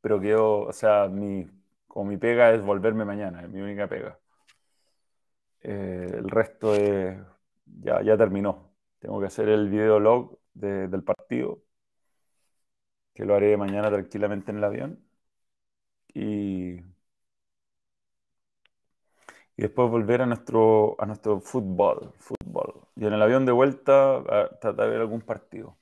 pero 0.00 0.20
quedo, 0.20 0.60
o 0.62 0.72
sea, 0.72 1.08
mi, 1.08 1.46
como 1.88 2.10
mi 2.10 2.16
pega 2.16 2.52
es 2.54 2.62
volverme 2.62 3.04
mañana, 3.04 3.42
es 3.42 3.48
mi 3.50 3.60
única 3.60 3.88
pega. 3.88 4.18
Eh, 5.62 6.06
el 6.18 6.28
resto 6.30 6.74
es, 6.74 7.18
ya, 7.82 8.02
ya 8.02 8.16
terminó. 8.16 8.72
Tengo 8.98 9.20
que 9.20 9.26
hacer 9.26 9.48
el 9.48 9.68
videolog 9.68 10.38
de- 10.54 10.88
del 10.88 11.02
partido, 11.04 11.62
que 13.14 13.24
lo 13.24 13.34
haré 13.34 13.56
mañana 13.56 13.90
tranquilamente 13.90 14.52
en 14.52 14.58
el 14.58 14.64
avión. 14.64 15.04
Y, 16.14 16.80
y 19.56 19.62
después 19.62 19.90
volver 19.90 20.22
a 20.22 20.26
nuestro, 20.26 20.96
a 21.00 21.06
nuestro 21.06 21.40
fútbol, 21.40 22.12
fútbol. 22.18 22.74
Y 22.96 23.06
en 23.06 23.12
el 23.14 23.22
avión 23.22 23.46
de 23.46 23.52
vuelta, 23.52 24.22
tratar 24.60 24.76
de 24.76 24.88
ver 24.90 25.00
algún 25.00 25.22
partido. 25.22 25.76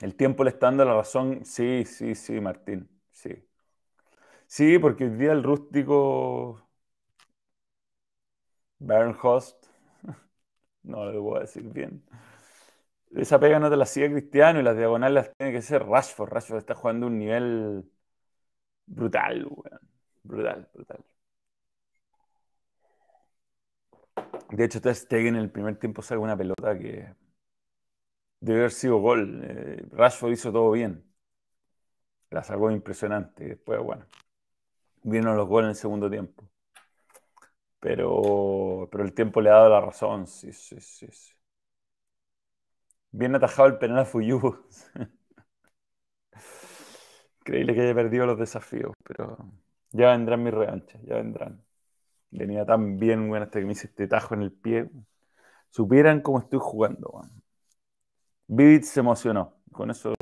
El 0.00 0.14
tiempo 0.16 0.42
le 0.42 0.48
está 0.50 0.66
dando 0.68 0.86
la 0.86 0.94
razón. 0.94 1.44
Sí, 1.44 1.84
sí, 1.84 2.14
sí, 2.14 2.40
Martín. 2.40 2.88
Sí. 3.10 3.44
Sí, 4.46 4.78
porque 4.78 5.04
hoy 5.04 5.10
día 5.10 5.32
el 5.32 5.42
rústico 5.44 6.68
Bernhost, 8.80 9.66
no 10.84 11.04
lo 11.06 11.22
voy 11.22 11.38
a 11.38 11.40
decir 11.42 11.64
bien. 11.72 12.02
Esa 13.22 13.38
pega 13.40 13.58
no 13.58 13.68
te 13.70 13.76
la 13.76 13.82
hacía 13.84 14.08
Cristiano 14.10 14.60
y 14.60 14.62
las 14.62 14.76
diagonales 14.76 15.32
tiene 15.36 15.52
que 15.52 15.62
ser 15.62 15.84
Rashford. 15.86 16.30
Rashford 16.32 16.58
está 16.58 16.74
jugando 16.74 17.06
un 17.06 17.18
nivel 17.18 17.84
brutal, 18.86 19.46
weón. 19.46 19.95
Brutal, 20.26 20.68
brutal. 20.74 21.04
De 24.50 24.64
hecho, 24.64 24.80
Ter 24.80 24.94
Stegen 24.96 25.36
en 25.36 25.42
el 25.42 25.50
primer 25.50 25.76
tiempo 25.78 26.02
saca 26.02 26.18
una 26.20 26.36
pelota 26.36 26.76
que 26.78 27.06
debe 28.40 28.60
haber 28.60 28.72
sido 28.72 28.98
gol. 28.98 29.42
Eh, 29.44 29.84
Rashford 29.92 30.32
hizo 30.32 30.52
todo 30.52 30.70
bien. 30.72 31.04
La 32.30 32.44
sacó 32.44 32.70
impresionante. 32.70 33.44
Después, 33.48 33.80
bueno, 33.82 34.06
vieron 35.04 35.38
los 35.38 35.48
goles 35.48 35.66
en 35.66 35.70
el 35.70 35.76
segundo 35.76 36.10
tiempo. 36.10 36.50
Pero, 37.80 38.88
pero 38.90 39.04
el 39.04 39.14
tiempo 39.14 39.40
le 39.40 39.50
ha 39.50 39.54
dado 39.54 39.70
la 39.70 39.80
razón. 39.80 40.26
Sí, 40.26 40.52
sí, 40.52 40.80
sí, 40.80 41.06
sí. 41.10 41.32
Bien 43.10 43.34
atajado 43.34 43.66
el 43.66 43.78
penal 43.78 43.98
a 43.98 44.04
Fuyú. 44.04 44.64
Increíble 47.40 47.74
que 47.74 47.80
haya 47.82 47.94
perdido 47.94 48.26
los 48.26 48.38
desafíos, 48.38 48.92
pero 49.04 49.36
ya 49.92 50.10
vendrán 50.10 50.42
mis 50.42 50.54
revanchas, 50.54 51.02
ya 51.02 51.16
vendrán. 51.16 51.62
Venía 52.30 52.66
tan 52.66 52.98
bien, 52.98 53.28
bueno, 53.28 53.44
hasta 53.46 53.60
que 53.60 53.66
me 53.66 53.72
hice 53.72 53.88
este 53.88 54.08
tajo 54.08 54.34
en 54.34 54.42
el 54.42 54.52
pie. 54.52 54.90
Supieran 55.70 56.20
cómo 56.22 56.40
estoy 56.40 56.60
jugando, 56.62 57.10
weón. 57.10 57.42
Vivid 58.48 58.82
se 58.82 59.00
emocionó. 59.00 59.54
Con 59.72 59.90
eso, 59.90 60.14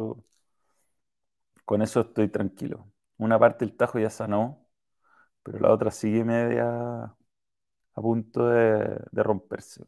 con 1.64 1.83
eso 1.83 2.00
estoy 2.00 2.29
tranquilo. 2.29 2.90
Una 3.18 3.38
parte 3.38 3.64
del 3.64 3.77
tajo 3.77 3.98
ya 3.98 4.11
sanó, 4.11 4.66
pero 5.42 5.61
la 5.61 5.72
otra 5.72 5.90
sigue 5.90 6.24
media 6.24 6.66
a 7.94 8.03
punto 8.03 8.48
de, 8.48 8.98
romperse. 9.12 9.85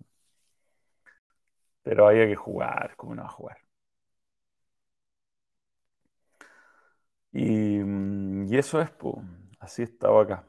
Pero 1.83 2.07
había 2.09 2.27
que 2.27 2.37
jugar, 2.37 2.95
¿cómo 2.97 3.15
no 3.15 3.23
va 3.23 3.29
a 3.29 3.33
jugar? 3.33 3.57
Y, 7.33 7.79
mm, 7.79 8.53
y 8.53 8.57
eso 8.59 8.81
es, 8.81 8.91
po. 8.91 9.23
Así 9.67 9.83
estaba 9.83 10.23
acá, 10.23 10.45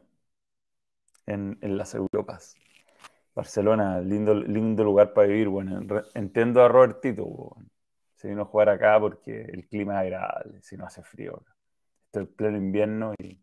en, 1.25 1.57
las 1.61 1.95
Europas. 1.95 2.55
Barcelona, 3.35 4.01
lindo, 4.01 4.33
lindo 4.35 4.83
lugar 4.83 5.13
para 5.13 5.27
vivir. 5.27 5.49
Bueno, 5.49 5.81
entiendo 6.15 6.63
a 6.63 6.67
Robertito, 6.67 7.25
po. 7.25 7.57
Se 8.15 8.29
vino 8.29 8.43
a 8.43 8.45
jugar 8.45 8.69
acá 8.69 8.99
porque 8.99 9.41
el 9.41 9.67
clima 9.67 9.95
es 9.95 9.99
agradable, 10.01 10.61
si 10.61 10.77
no 10.77 10.85
hace 10.85 11.03
frío 11.03 11.37
acá. 11.37 11.55
Estoy 12.07 12.23
en 12.23 12.35
pleno 12.35 12.57
invierno 12.57 13.13
y, 13.19 13.39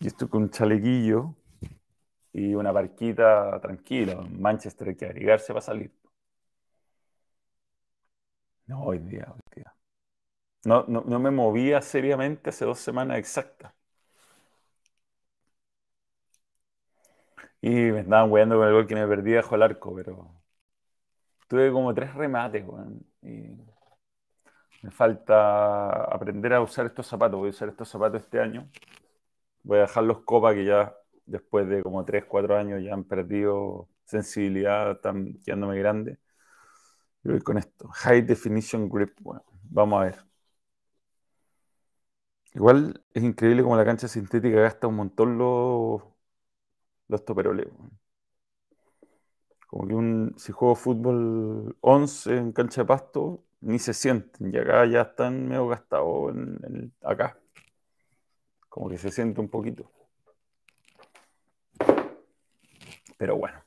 y 0.00 0.06
estoy 0.06 0.28
con 0.28 0.42
un 0.44 0.50
chalequillo 0.50 1.34
y 2.32 2.54
una 2.54 2.72
barquita 2.72 3.60
tranquila. 3.60 4.14
En 4.14 4.40
Manchester 4.40 4.88
hay 4.88 4.96
que 4.96 5.06
abrigarse 5.06 5.48
para 5.52 5.62
salir. 5.62 5.92
No, 8.66 8.82
hoy 8.84 8.98
día, 8.98 9.26
hoy 9.32 9.40
día. 9.56 9.74
No, 10.64 10.84
no, 10.88 11.02
no 11.06 11.20
me 11.20 11.30
movía 11.30 11.82
seriamente 11.82 12.50
hace 12.50 12.64
dos 12.64 12.80
semanas 12.80 13.18
exactas. 13.18 13.72
Y 17.64 17.70
me 17.92 18.00
estaban 18.00 18.30
weando 18.30 18.56
con 18.58 18.68
el 18.68 18.74
gol 18.74 18.86
que 18.86 18.94
me 18.94 19.06
perdí 19.08 19.34
bajo 19.34 19.54
el 19.54 19.62
arco, 19.62 19.94
pero 19.94 20.42
tuve 21.48 21.72
como 21.72 21.94
tres 21.94 22.14
remates, 22.14 22.64
weón. 22.66 23.06
Y 23.22 23.56
me 24.82 24.90
falta 24.90 26.04
aprender 26.04 26.52
a 26.52 26.60
usar 26.60 26.86
estos 26.86 27.06
zapatos. 27.06 27.38
Voy 27.38 27.48
a 27.48 27.50
usar 27.50 27.68
estos 27.70 27.88
zapatos 27.88 28.22
este 28.22 28.40
año. 28.40 28.68
Voy 29.62 29.78
a 29.78 29.82
dejar 29.82 30.04
los 30.04 30.22
copas 30.22 30.54
que 30.54 30.64
ya 30.66 30.94
después 31.26 31.68
de 31.68 31.82
como 31.82 32.04
tres, 32.04 32.24
cuatro 32.26 32.56
años 32.58 32.82
ya 32.82 32.94
han 32.94 33.04
perdido 33.04 33.88
sensibilidad, 34.04 34.92
están 34.92 35.34
quedándome 35.44 35.78
grande. 35.78 36.18
Y 37.24 37.28
voy 37.30 37.40
con 37.40 37.58
esto. 37.58 37.88
High 37.88 38.22
Definition 38.22 38.88
Grip, 38.88 39.18
bueno, 39.20 39.44
vamos 39.64 40.00
a 40.00 40.04
ver. 40.04 40.24
Igual 42.54 43.02
es 43.12 43.22
increíble 43.22 43.62
como 43.62 43.76
la 43.76 43.84
cancha 43.84 44.08
sintética 44.08 44.60
gasta 44.60 44.86
un 44.86 44.96
montón 44.96 45.38
los, 45.38 46.02
los 47.08 47.24
toperoles. 47.24 47.68
Como 49.66 49.88
que 49.88 49.94
un, 49.94 50.34
si 50.36 50.52
juego 50.52 50.74
fútbol 50.76 51.76
11 51.80 52.36
en 52.36 52.52
cancha 52.52 52.82
de 52.82 52.86
pasto, 52.86 53.44
ni 53.60 53.78
se 53.78 53.92
sienten. 53.94 54.54
Y 54.54 54.58
acá 54.58 54.86
ya 54.86 55.02
están 55.02 55.48
medio 55.48 55.66
gastados 55.68 56.32
en- 56.34 56.58
en 56.64 56.92
acá. 57.02 57.38
Como 58.68 58.88
que 58.88 58.98
se 58.98 59.10
siente 59.10 59.40
un 59.40 59.48
poquito. 59.48 59.90
Pero 63.18 63.36
bueno. 63.36 63.62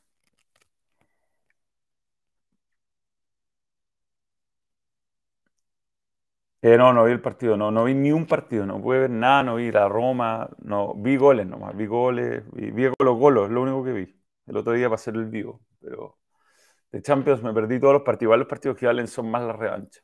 Eh, 6.61 6.75
no, 6.77 6.91
no 6.91 7.03
vi 7.05 7.11
el 7.11 7.21
partido, 7.21 7.55
no, 7.55 7.69
no 7.71 7.83
vi 7.83 7.93
ni 7.93 8.11
un 8.11 8.25
partido, 8.25 8.65
no 8.65 8.81
pude 8.81 8.99
ver 9.01 9.09
nada, 9.11 9.43
no 9.43 9.55
vi 9.55 9.71
la 9.71 9.87
Roma, 9.87 10.49
no, 10.59 10.93
vi 10.95 11.15
goles 11.15 11.45
nomás, 11.45 11.75
vi 11.77 11.85
goles, 11.85 12.43
vi, 12.51 12.71
vi 12.71 12.85
los 12.99 13.17
golos, 13.17 13.45
es 13.45 13.51
lo 13.51 13.61
único 13.61 13.83
que 13.83 13.91
vi. 13.93 14.19
El 14.47 14.57
otro 14.57 14.73
día 14.73 14.87
hacer 14.87 15.15
el 15.15 15.25
vivo, 15.25 15.61
pero 15.79 16.17
de 16.91 17.01
Champions 17.01 17.43
me 17.43 17.53
perdí 17.53 17.79
todos 17.79 17.93
los 17.95 18.03
partidos, 18.03 18.37
los 18.37 18.47
partidos 18.47 18.77
que 18.77 18.87
valen 18.87 19.07
son 19.07 19.31
más 19.31 19.43
la 19.43 19.53
revancha. 19.53 20.01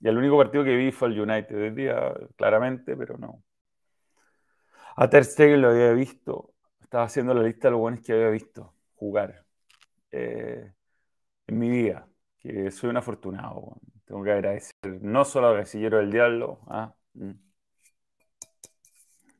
Y 0.00 0.08
el 0.08 0.18
único 0.18 0.38
partido 0.38 0.64
que 0.64 0.76
vi 0.76 0.92
fue 0.92 1.08
el 1.08 1.20
United, 1.20 1.56
hoy 1.56 1.70
día 1.72 2.14
claramente, 2.36 2.96
pero 2.96 3.18
no. 3.18 3.44
A 4.96 5.08
Ter 5.08 5.24
Stegen 5.24 5.60
lo 5.62 5.70
había 5.70 5.92
visto, 5.92 6.54
estaba 6.80 7.04
haciendo 7.04 7.34
la 7.34 7.42
lista 7.42 7.68
de 7.68 7.72
los 7.72 7.80
buenos 7.80 8.00
que 8.04 8.12
había 8.12 8.28
visto 8.30 8.74
jugar 8.96 9.44
eh, 10.12 10.72
en 11.48 11.58
mi 11.58 11.70
vida, 11.70 12.08
que 12.38 12.70
soy 12.70 12.90
un 12.90 12.98
afortunado. 12.98 13.78
Tengo 14.10 14.24
que 14.24 14.32
agradecer 14.32 14.74
no 15.02 15.24
solo 15.24 15.50
al 15.50 15.60
Casillero 15.60 15.98
del 15.98 16.10
Diablo, 16.10 16.58
ah, 16.66 16.92
mm, 17.14 17.30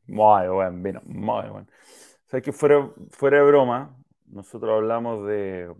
muy 0.06 0.48
buen 0.48 0.82
vino, 0.82 1.00
muy 1.04 1.48
bueno. 1.48 1.66
Sabes 2.26 2.44
que 2.44 2.52
fuera, 2.52 2.88
fuera 3.10 3.38
de 3.38 3.44
broma, 3.44 3.96
nosotros 4.26 4.72
hablamos 4.76 5.26
de, 5.26 5.74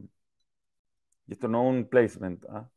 y 1.27 1.33
esto 1.33 1.47
no 1.47 1.63
es 1.63 1.77
un 1.77 1.89
placement, 1.89 2.45
ah, 2.51 2.69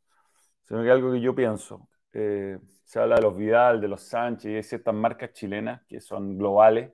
sino 0.64 0.84
que 0.84 0.90
algo 0.90 1.12
que 1.12 1.20
yo 1.20 1.34
pienso. 1.34 1.88
Eh, 2.12 2.58
se 2.84 3.00
habla 3.00 3.16
de 3.16 3.22
los 3.22 3.36
Vidal, 3.36 3.80
de 3.80 3.88
los 3.88 4.02
Sánchez 4.02 4.46
y 4.52 4.54
de 4.54 4.62
ciertas 4.62 4.94
marcas 4.94 5.32
chilenas 5.32 5.82
que 5.88 6.00
son 6.00 6.38
globales, 6.38 6.92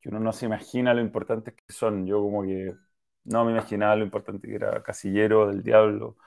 que 0.00 0.10
uno 0.10 0.20
no 0.20 0.32
se 0.32 0.46
imagina 0.46 0.94
lo 0.94 1.00
importantes 1.00 1.54
que 1.54 1.72
son. 1.72 2.06
Yo 2.06 2.20
como 2.22 2.42
que 2.44 2.74
no 3.24 3.44
me 3.46 3.52
imaginaba 3.52 3.96
lo 3.96 4.04
importante 4.04 4.48
que 4.48 4.56
era 4.56 4.82
Casillero 4.82 5.48
del 5.48 5.62
Diablo, 5.62 6.18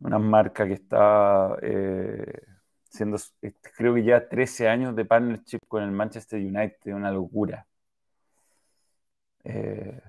una 0.00 0.18
marca 0.18 0.66
que 0.66 0.74
está 0.74 1.56
eh, 1.62 2.42
siendo, 2.90 3.18
eh, 3.42 3.54
creo 3.76 3.94
que 3.94 4.04
ya 4.04 4.28
13 4.28 4.68
años 4.68 4.94
de 4.96 5.04
partnership 5.04 5.60
con 5.68 5.82
el 5.82 5.90
Manchester 5.92 6.40
United, 6.40 6.94
una 6.94 7.10
locura. 7.10 7.66
Eh, 9.44 10.00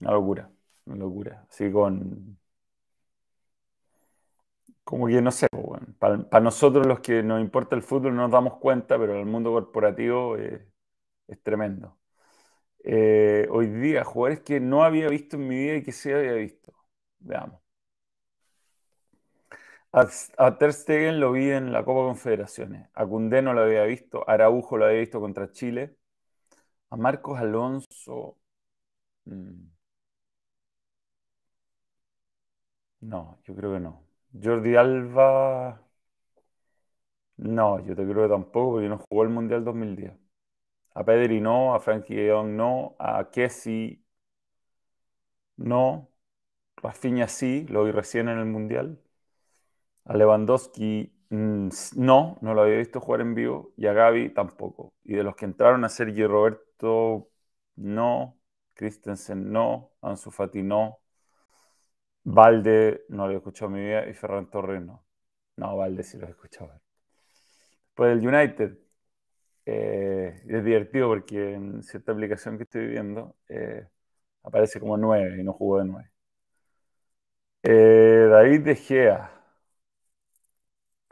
Una 0.00 0.12
locura, 0.12 0.50
una 0.86 0.96
locura. 0.96 1.46
Así 1.50 1.70
con. 1.70 2.38
Como 4.84 5.06
que 5.08 5.20
no 5.20 5.32
sé, 5.32 5.48
para, 5.98 6.40
nosotros 6.40 6.86
los 6.86 7.00
que 7.00 7.22
nos 7.22 7.40
importa 7.40 7.74
el 7.74 7.82
fútbol 7.82 8.14
no 8.14 8.22
nos 8.22 8.30
damos 8.30 8.58
cuenta, 8.58 8.96
pero 8.98 9.18
el 9.18 9.26
mundo 9.26 9.50
corporativo 9.52 10.36
es 10.36 11.42
tremendo. 11.42 11.98
Eh, 12.84 13.48
hoy 13.50 13.68
día, 13.68 14.04
jugadores 14.04 14.40
que 14.42 14.60
no 14.60 14.84
había 14.84 15.08
visto 15.08 15.36
en 15.36 15.48
mi 15.48 15.56
vida 15.56 15.76
y 15.76 15.82
que 15.82 15.92
sí 15.92 16.12
había 16.12 16.34
visto. 16.34 16.74
Veamos. 17.20 17.60
A, 19.92 20.56
Ter 20.58 20.72
Stegen 20.72 21.18
lo 21.20 21.32
vi 21.32 21.50
en 21.50 21.72
la 21.72 21.84
Copa 21.84 22.06
Confederaciones. 22.06 22.88
A 22.94 23.06
Cundé 23.06 23.42
no 23.42 23.52
lo 23.54 23.62
había 23.62 23.84
visto. 23.84 24.28
A 24.28 24.34
Araujo 24.34 24.76
lo 24.76 24.84
había 24.86 25.00
visto 25.00 25.20
contra 25.20 25.50
Chile. 25.52 25.96
A 26.90 26.96
Marcos 26.96 27.38
Alonso. 27.40 28.38
Mm, 29.26 29.68
no, 33.00 33.38
yo 33.44 33.54
creo 33.54 33.72
que 33.74 33.80
no. 33.80 34.02
Jordi 34.42 34.76
Alba. 34.76 35.80
No, 37.38 37.80
yo 37.84 37.94
te 37.94 38.02
creo 38.04 38.22
que 38.24 38.28
tampoco, 38.30 38.72
porque 38.72 38.88
no 38.88 38.98
jugó 38.98 39.22
el 39.22 39.28
Mundial 39.30 39.64
2010. 39.64 40.14
A 40.94 41.04
Pedri 41.04 41.40
no, 41.40 41.74
a 41.74 41.80
Frankie 41.80 42.14
de 42.16 42.30
Jong 42.32 42.50
no, 42.56 42.96
a 42.98 43.30
Kessie 43.30 44.02
no, 45.56 46.10
Rafinha 46.78 47.28
sí, 47.28 47.66
lo 47.68 47.84
vi 47.84 47.92
recién 47.92 48.28
en 48.28 48.38
el 48.40 48.46
Mundial. 48.46 49.00
A 50.06 50.16
Lewandowski 50.16 51.12
mm, 51.30 51.68
no, 51.96 52.38
no 52.40 52.54
lo 52.54 52.62
había 52.62 52.78
visto 52.78 53.00
jugar 53.00 53.20
en 53.22 53.34
vivo. 53.34 53.72
Y 53.76 53.86
a 53.86 53.92
Gaby 53.92 54.30
tampoco. 54.34 54.94
Y 55.04 55.14
de 55.14 55.22
los 55.24 55.36
que 55.36 55.44
entraron 55.46 55.84
a 55.84 55.88
Sergio 55.88 56.28
Roberto, 56.28 57.30
no. 57.76 58.38
Christensen 58.74 59.52
no. 59.52 59.92
Ansu 60.02 60.30
Fati 60.30 60.62
no. 60.62 61.00
Valde 62.24 63.04
no 63.08 63.26
lo 63.26 63.32
he 63.32 63.36
escuchado 63.36 63.70
en 63.70 63.74
mi 63.74 63.80
vida. 63.86 64.06
Y 64.08 64.14
Ferran 64.14 64.50
Torres 64.50 64.82
no. 64.82 65.04
No, 65.56 65.76
Valde 65.76 66.02
sí 66.02 66.18
lo 66.18 66.26
he 66.26 66.30
escuchado. 66.30 66.72
Después 67.86 68.10
del 68.20 68.28
United. 68.28 68.78
Eh, 69.66 70.42
es 70.48 70.64
divertido 70.64 71.08
porque 71.08 71.54
en 71.54 71.82
cierta 71.82 72.12
aplicación 72.12 72.56
que 72.56 72.64
estoy 72.64 72.86
viendo 72.86 73.36
eh, 73.48 73.86
aparece 74.44 74.80
como 74.80 74.96
9 74.96 75.40
y 75.40 75.44
no 75.44 75.52
jugó 75.54 75.78
de 75.80 75.86
9. 75.86 76.10
Eh, 77.62 78.28
David 78.30 78.60
De 78.62 78.76
Gea. 78.76 79.35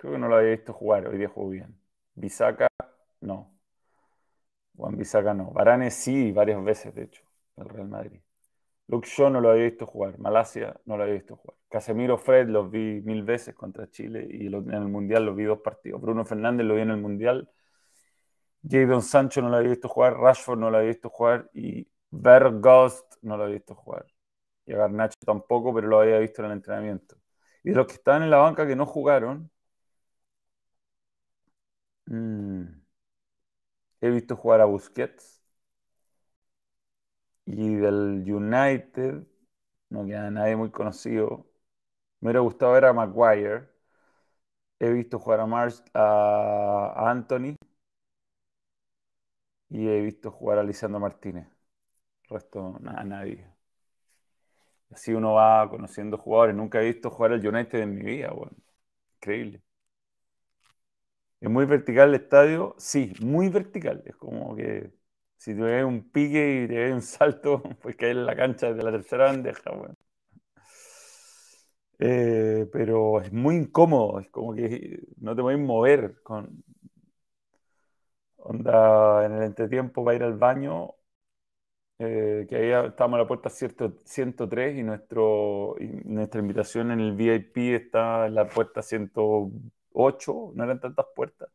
Creo 0.04 0.12
que 0.12 0.18
no 0.18 0.28
lo 0.28 0.36
había 0.36 0.50
visto 0.50 0.74
jugar, 0.74 1.08
hoy 1.08 1.16
día 1.16 1.30
jugó 1.30 1.48
bien. 1.48 1.74
Bisaca, 2.14 2.68
no. 3.22 3.56
Juan 4.76 4.98
Bisaca 4.98 5.32
no. 5.32 5.50
Varane 5.50 5.90
sí, 5.90 6.30
varias 6.30 6.62
veces, 6.62 6.94
de 6.94 7.04
hecho, 7.04 7.24
el 7.56 7.70
Real 7.70 7.88
Madrid. 7.88 8.20
Luke 8.88 9.08
Shaw 9.08 9.30
no 9.30 9.40
lo 9.40 9.48
había 9.48 9.64
visto 9.64 9.86
jugar. 9.86 10.18
Malasia 10.18 10.78
no 10.84 10.98
lo 10.98 11.04
había 11.04 11.14
visto 11.14 11.36
jugar. 11.36 11.56
Casemiro 11.70 12.18
Fred 12.18 12.48
los 12.48 12.70
vi 12.70 13.00
mil 13.00 13.22
veces 13.22 13.54
contra 13.54 13.90
Chile 13.90 14.28
y 14.30 14.48
en 14.48 14.74
el 14.74 14.88
Mundial 14.88 15.24
los 15.24 15.36
vi 15.36 15.44
dos 15.44 15.60
partidos. 15.60 16.02
Bruno 16.02 16.26
Fernández 16.26 16.66
lo 16.66 16.74
vi 16.74 16.82
en 16.82 16.90
el 16.90 16.98
Mundial. 16.98 17.50
Jadon 18.62 19.00
Sancho 19.00 19.40
no 19.40 19.48
lo 19.48 19.56
había 19.56 19.70
visto 19.70 19.88
jugar. 19.88 20.18
Rashford 20.18 20.58
no 20.58 20.70
lo 20.70 20.76
había 20.76 20.90
visto 20.90 21.08
jugar. 21.08 21.48
Y 21.54 21.88
Berghost 22.10 23.14
no 23.22 23.38
lo 23.38 23.44
había 23.44 23.54
visto 23.54 23.74
jugar. 23.74 24.04
Y 24.66 24.74
a 24.74 24.76
Garnacho 24.76 25.16
tampoco, 25.24 25.74
pero 25.74 25.88
lo 25.88 26.00
había 26.00 26.18
visto 26.18 26.42
en 26.42 26.50
el 26.50 26.52
entrenamiento. 26.58 27.16
Y 27.62 27.70
de 27.70 27.76
los 27.76 27.86
que 27.86 27.94
estaban 27.94 28.22
en 28.22 28.28
la 28.28 28.36
banca 28.36 28.66
que 28.66 28.76
no 28.76 28.84
jugaron, 28.84 29.50
Mm. 32.10 32.84
He 34.00 34.08
visto 34.08 34.36
jugar 34.36 34.60
a 34.60 34.66
Busquets. 34.66 35.42
Y 37.46 37.74
del 37.76 38.24
United 38.26 39.26
no 39.90 40.06
queda 40.06 40.30
nadie 40.30 40.56
muy 40.56 40.70
conocido. 40.70 41.46
Me 42.20 42.28
hubiera 42.28 42.40
gustado 42.40 42.72
ver 42.74 42.86
a 42.86 42.92
Maguire. 42.94 43.68
He 44.80 44.88
visto 44.92 45.18
jugar 45.18 45.40
a, 45.40 45.46
Marsh, 45.46 45.80
a, 45.94 47.10
Anthony. 47.10 47.56
Y 49.68 49.86
he 49.88 50.00
visto 50.00 50.30
jugar 50.30 50.58
a 50.58 50.62
Lisandro 50.62 51.00
Martínez. 51.00 51.46
El 52.24 52.30
resto, 52.30 52.78
nada, 52.80 53.04
nadie. 53.04 53.46
Así 54.90 55.12
uno 55.12 55.34
va 55.34 55.68
conociendo 55.68 56.16
jugadores. 56.18 56.54
Nunca 56.56 56.80
he 56.80 56.86
visto 56.86 57.10
jugar 57.10 57.32
al 57.32 57.46
United 57.46 57.80
en 57.80 57.94
mi 57.94 58.02
vida, 58.02 58.30
bueno. 58.32 58.56
Increíble. 59.16 59.63
¿Es 61.44 61.50
muy 61.50 61.66
vertical 61.66 62.08
el 62.08 62.14
estadio? 62.16 62.74
Sí, 62.78 63.12
muy 63.20 63.50
vertical. 63.50 64.02
Es 64.06 64.16
como 64.16 64.56
que 64.56 64.90
si 65.36 65.54
te 65.54 65.84
un 65.84 66.10
pique 66.10 66.62
y 66.64 66.68
te 66.68 66.90
un 66.92 67.02
salto, 67.02 67.62
pues 67.82 67.96
caer 67.96 68.12
en 68.16 68.24
la 68.26 68.34
cancha 68.36 68.72
de 68.72 68.82
la 68.82 68.90
tercera 68.90 69.26
bandeja. 69.26 69.70
Eh, 71.98 72.68
pero 72.72 73.20
es 73.20 73.32
muy 73.32 73.56
incómodo, 73.56 74.18
es 74.20 74.28
como 74.30 74.52
que 74.54 75.00
no 75.18 75.34
te 75.36 75.42
puedes 75.42 75.60
mover 75.60 76.16
onda 78.36 79.24
en 79.26 79.32
el 79.32 79.42
entretiempo 79.42 80.04
para 80.04 80.16
ir 80.16 80.22
al 80.22 80.34
baño, 80.38 80.94
eh, 81.98 82.46
que 82.48 82.56
ahí 82.56 82.88
estamos 82.88 83.16
a 83.16 83.22
la 83.22 83.28
puerta 83.28 83.48
103 83.50 84.76
y, 84.78 84.82
nuestro, 84.82 85.76
nuestra 86.04 86.40
invitación 86.40 86.90
en 86.90 87.00
el 87.00 87.12
VIP 87.16 87.74
está 87.76 88.26
en 88.26 88.34
la 88.34 88.48
puerta 88.48 88.82
108, 89.94 90.52
no 90.54 90.64
eran 90.64 90.80
tantas 90.80 91.06
puertas. 91.14 91.48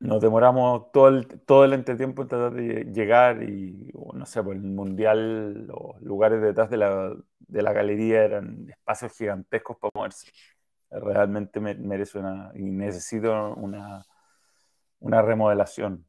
Nos 0.00 0.20
demoramos 0.22 0.92
todo 0.92 1.08
el, 1.08 1.26
todo 1.44 1.64
el 1.64 1.72
entretiempo 1.72 2.22
en 2.22 2.28
tratar 2.28 2.52
de 2.54 2.84
llegar 2.92 3.42
y, 3.42 3.90
no 4.14 4.24
sé, 4.26 4.42
por 4.44 4.54
el 4.54 4.62
mundial, 4.62 5.66
los 5.66 6.00
lugares 6.02 6.40
detrás 6.40 6.70
de 6.70 6.76
la, 6.76 7.16
de 7.40 7.62
la 7.62 7.72
galería 7.72 8.22
eran 8.24 8.68
espacios 8.70 9.12
gigantescos 9.16 9.76
para 9.78 9.90
moverse. 9.94 10.30
Realmente 10.90 11.58
merece 11.60 12.18
una, 12.20 12.52
y 12.54 12.62
necesito 12.62 13.54
una, 13.56 14.04
una 15.00 15.22
remodelación. 15.22 16.06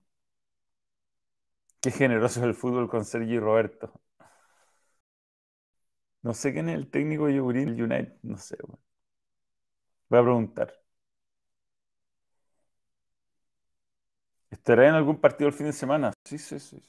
Qué 1.81 1.91
generoso 1.91 2.39
es 2.39 2.45
el 2.45 2.53
fútbol 2.55 2.87
con 2.87 3.03
Sergi 3.03 3.37
Roberto. 3.37 3.91
No 6.23 6.33
sé 6.33 6.53
quién 6.53 6.69
es 6.69 6.75
el 6.77 6.89
técnico 6.89 7.25
de 7.27 7.35
Yugurín 7.35 7.69
United, 7.71 8.13
no 8.23 8.37
sé. 8.37 8.55
Voy 10.09 10.19
a 10.19 10.23
preguntar. 10.23 10.73
¿Estará 14.51 14.87
en 14.87 14.93
algún 14.95 15.19
partido 15.19 15.47
el 15.47 15.53
fin 15.55 15.67
de 15.67 15.73
semana? 15.73 16.13
Sí, 16.23 16.37
sí, 16.37 16.59
sí. 16.59 16.81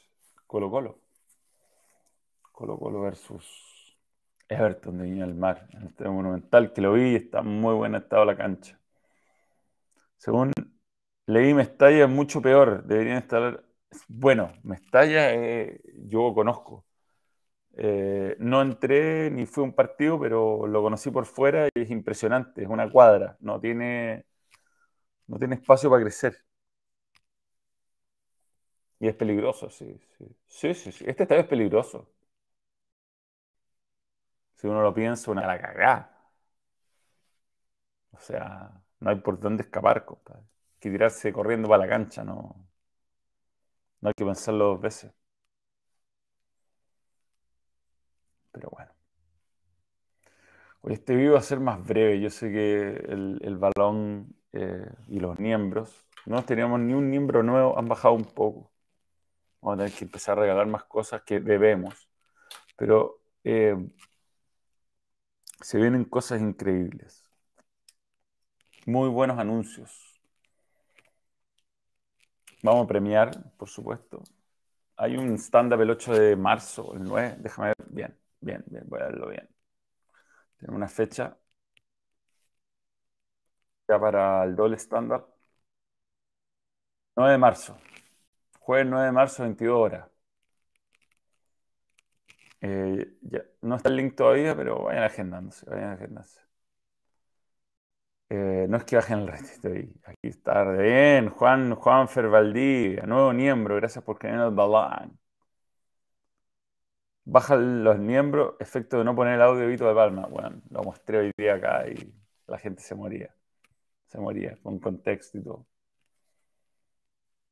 Colo 0.47 0.71
Colo. 0.71 1.01
Colo 2.53 2.79
Colo 2.79 3.01
versus 3.01 3.45
Everton 4.49 4.99
de 4.99 5.05
Viña 5.05 5.27
del 5.27 5.35
Mar, 5.35 5.67
en 5.73 5.95
el 5.99 6.11
Monumental, 6.13 6.73
que 6.73 6.81
lo 6.83 6.93
vi 6.93 7.17
está 7.17 7.43
muy 7.43 7.75
buen 7.75 7.95
estado 7.95 8.25
la 8.27 8.37
cancha. 8.37 8.79
Según 10.17 10.53
leí, 11.27 11.55
Mestalla 11.55 12.05
es 12.05 12.11
mucho 12.11 12.43
peor. 12.43 12.85
Deberían 12.87 13.19
estar. 13.19 13.65
Bueno, 14.09 14.53
Mestalla 14.65 15.35
eh, 15.35 15.81
yo 16.09 16.35
conozco. 16.35 16.87
Eh, 17.77 18.37
no 18.41 18.61
entré 18.63 19.31
ni 19.31 19.47
fui 19.47 19.63
a 19.63 19.65
un 19.67 19.73
partido, 19.75 20.19
pero 20.21 20.67
lo 20.67 20.83
conocí 20.83 21.11
por 21.11 21.25
fuera 21.27 21.69
y 21.75 21.81
es 21.83 21.91
impresionante. 21.91 22.63
Es 22.63 22.69
una 22.69 22.91
cuadra. 22.91 23.37
No 23.41 23.61
tiene, 23.61 24.25
no 25.29 25.39
tiene 25.39 25.55
espacio 25.57 25.89
para 25.91 26.03
crecer. 26.03 26.45
Y 29.01 29.09
es 29.09 29.15
peligroso, 29.17 29.69
sí, 29.69 29.99
sí. 30.17 30.25
Sí, 30.47 30.75
sí, 30.75 30.93
sí. 30.93 31.05
Este 31.07 31.25
estadio 31.25 31.43
es 31.43 31.49
peligroso. 31.49 32.09
Si 34.55 34.69
uno 34.69 34.81
lo 34.83 34.95
piensa, 34.95 35.33
una 35.33 35.45
la 35.45 35.61
cagada. 35.61 36.31
O 38.13 38.19
sea, 38.21 38.71
no 39.01 39.11
hay 39.11 39.17
por 39.17 39.41
dónde 39.41 39.63
escapar, 39.65 40.05
compadre. 40.05 40.43
Hay 40.43 40.79
que 40.81 40.91
tirarse 40.91 41.33
corriendo 41.33 41.69
para 41.69 41.85
la 41.87 41.89
cancha, 41.89 42.23
no. 42.25 42.69
No 44.03 44.09
hay 44.09 44.15
que 44.15 44.27
pensarlo 44.27 44.67
dos 44.67 44.81
veces. 44.83 45.11
Pero 48.53 48.69
bueno. 48.71 48.93
Hoy 50.83 50.95
este 50.95 51.15
video 51.15 51.35
va 51.35 51.41
a 51.41 51.43
ser 51.43 51.61
más 51.61 51.85
breve. 51.87 52.21
Yo 52.21 52.31
sé 52.31 52.51
que 52.51 52.89
el, 53.09 53.57
balón 53.59 54.35
eh, 54.53 54.87
y 55.09 55.21
los 55.21 55.39
miembros, 55.39 56.07
no 56.27 56.43
teníamos 56.45 56.81
ni 56.81 56.95
un 56.95 57.11
miembro 57.11 57.43
nuevo, 57.43 57.79
han 57.79 57.87
bajado 57.87 58.15
un 58.15 58.25
poco. 58.25 58.71
Vamos 59.61 59.75
a 59.77 59.85
tener 59.85 59.99
que 59.99 60.05
empezar 60.05 60.39
a 60.39 60.43
regalar 60.43 60.67
más 60.67 60.85
cosas 60.85 61.23
que 61.23 61.41
debemos. 61.41 62.09
Pero 62.77 63.21
eh, 63.45 63.77
se 65.61 65.79
vienen 65.79 66.05
cosas 66.05 66.41
increíbles. 66.41 67.25
Muy 68.87 69.09
buenos 69.09 69.39
anuncios. 69.39 70.21
Vamos 72.63 72.85
a 72.85 72.89
premiar, 72.89 73.31
por 73.57 73.69
supuesto. 73.69 74.23
Hay 74.97 75.17
un 75.17 75.39
stand-up 75.39 75.81
el 75.81 75.91
8 75.91 76.13
de 76.15 76.37
marzo, 76.37 76.95
el 76.95 77.05
9. 77.05 77.37
Déjame 77.41 77.69
ver. 77.69 77.77
Bien, 77.91 78.19
bien, 78.41 78.65
bien. 78.67 78.85
Voy 78.89 79.01
a 79.01 79.07
verlo 79.07 79.29
bien. 79.29 79.49
Tenemos 80.61 80.77
una 80.77 80.89
fecha 80.89 81.37
ya 83.89 83.99
para 84.01 84.45
el 84.45 84.57
doble 84.57 84.77
stand-up. 84.79 85.27
9 87.17 87.33
de 87.33 87.39
marzo. 87.39 87.77
Jueves 88.61 88.87
9 88.89 89.07
de 89.07 89.13
marzo, 89.13 89.43
22 89.45 89.79
horas. 89.79 90.09
Eh, 92.63 93.15
ya, 93.23 93.43
no 93.63 93.77
está 93.77 93.89
el 93.89 93.97
link 93.97 94.15
todavía, 94.17 94.55
pero 94.57 94.85
vayan 94.85 95.05
agendándose, 95.05 95.67
vayan 95.69 95.91
agendándose. 95.93 96.41
Eh, 98.29 98.67
no 98.69 98.77
es 98.77 98.85
que 98.85 98.97
bajen 98.97 99.21
el 99.21 99.29
ratito 99.29 99.69
ahí. 99.69 99.93
Aquí 100.05 100.29
está 100.29 100.63
bien. 100.73 101.31
Juan, 101.31 101.75
Juan 101.75 102.09
Fervaldí, 102.09 102.97
nuevo 103.07 103.33
miembro, 103.33 103.75
gracias 103.77 104.05
por 104.05 104.19
creer 104.19 104.37
el. 104.53 105.20
Baja 107.31 107.55
los 107.57 107.97
miembros, 107.99 108.55
efecto 108.59 108.99
de 108.99 109.05
no 109.05 109.15
poner 109.15 109.35
el 109.35 109.43
audio 109.43 109.69
Vito 109.69 109.87
de 109.87 109.95
Palma. 109.95 110.27
Bueno, 110.27 110.61
lo 110.71 110.83
mostré 110.83 111.19
hoy 111.19 111.33
día 111.39 111.55
acá 111.55 111.89
y 111.89 112.13
la 112.49 112.59
gente 112.59 112.83
se 112.83 112.97
moría. 112.97 113.33
Se 114.09 114.19
moría, 114.19 114.57
con 114.63 114.81
contexto 114.81 115.39
y 115.39 115.45
todo. 115.45 115.67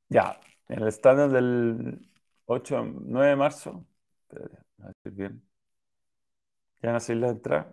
Ya, 0.09 0.41
en 0.69 0.83
el 0.83 0.89
estándar 0.89 1.31
del 1.31 2.09
8, 2.47 2.85
9 3.05 3.29
de 3.29 3.37
marzo, 3.37 3.85
a 4.83 4.89
decir 4.89 5.13
bien. 5.13 5.43
Ya 6.83 6.93
no 6.93 6.99
sé 7.01 7.15
la 7.15 7.29
entrada. 7.29 7.73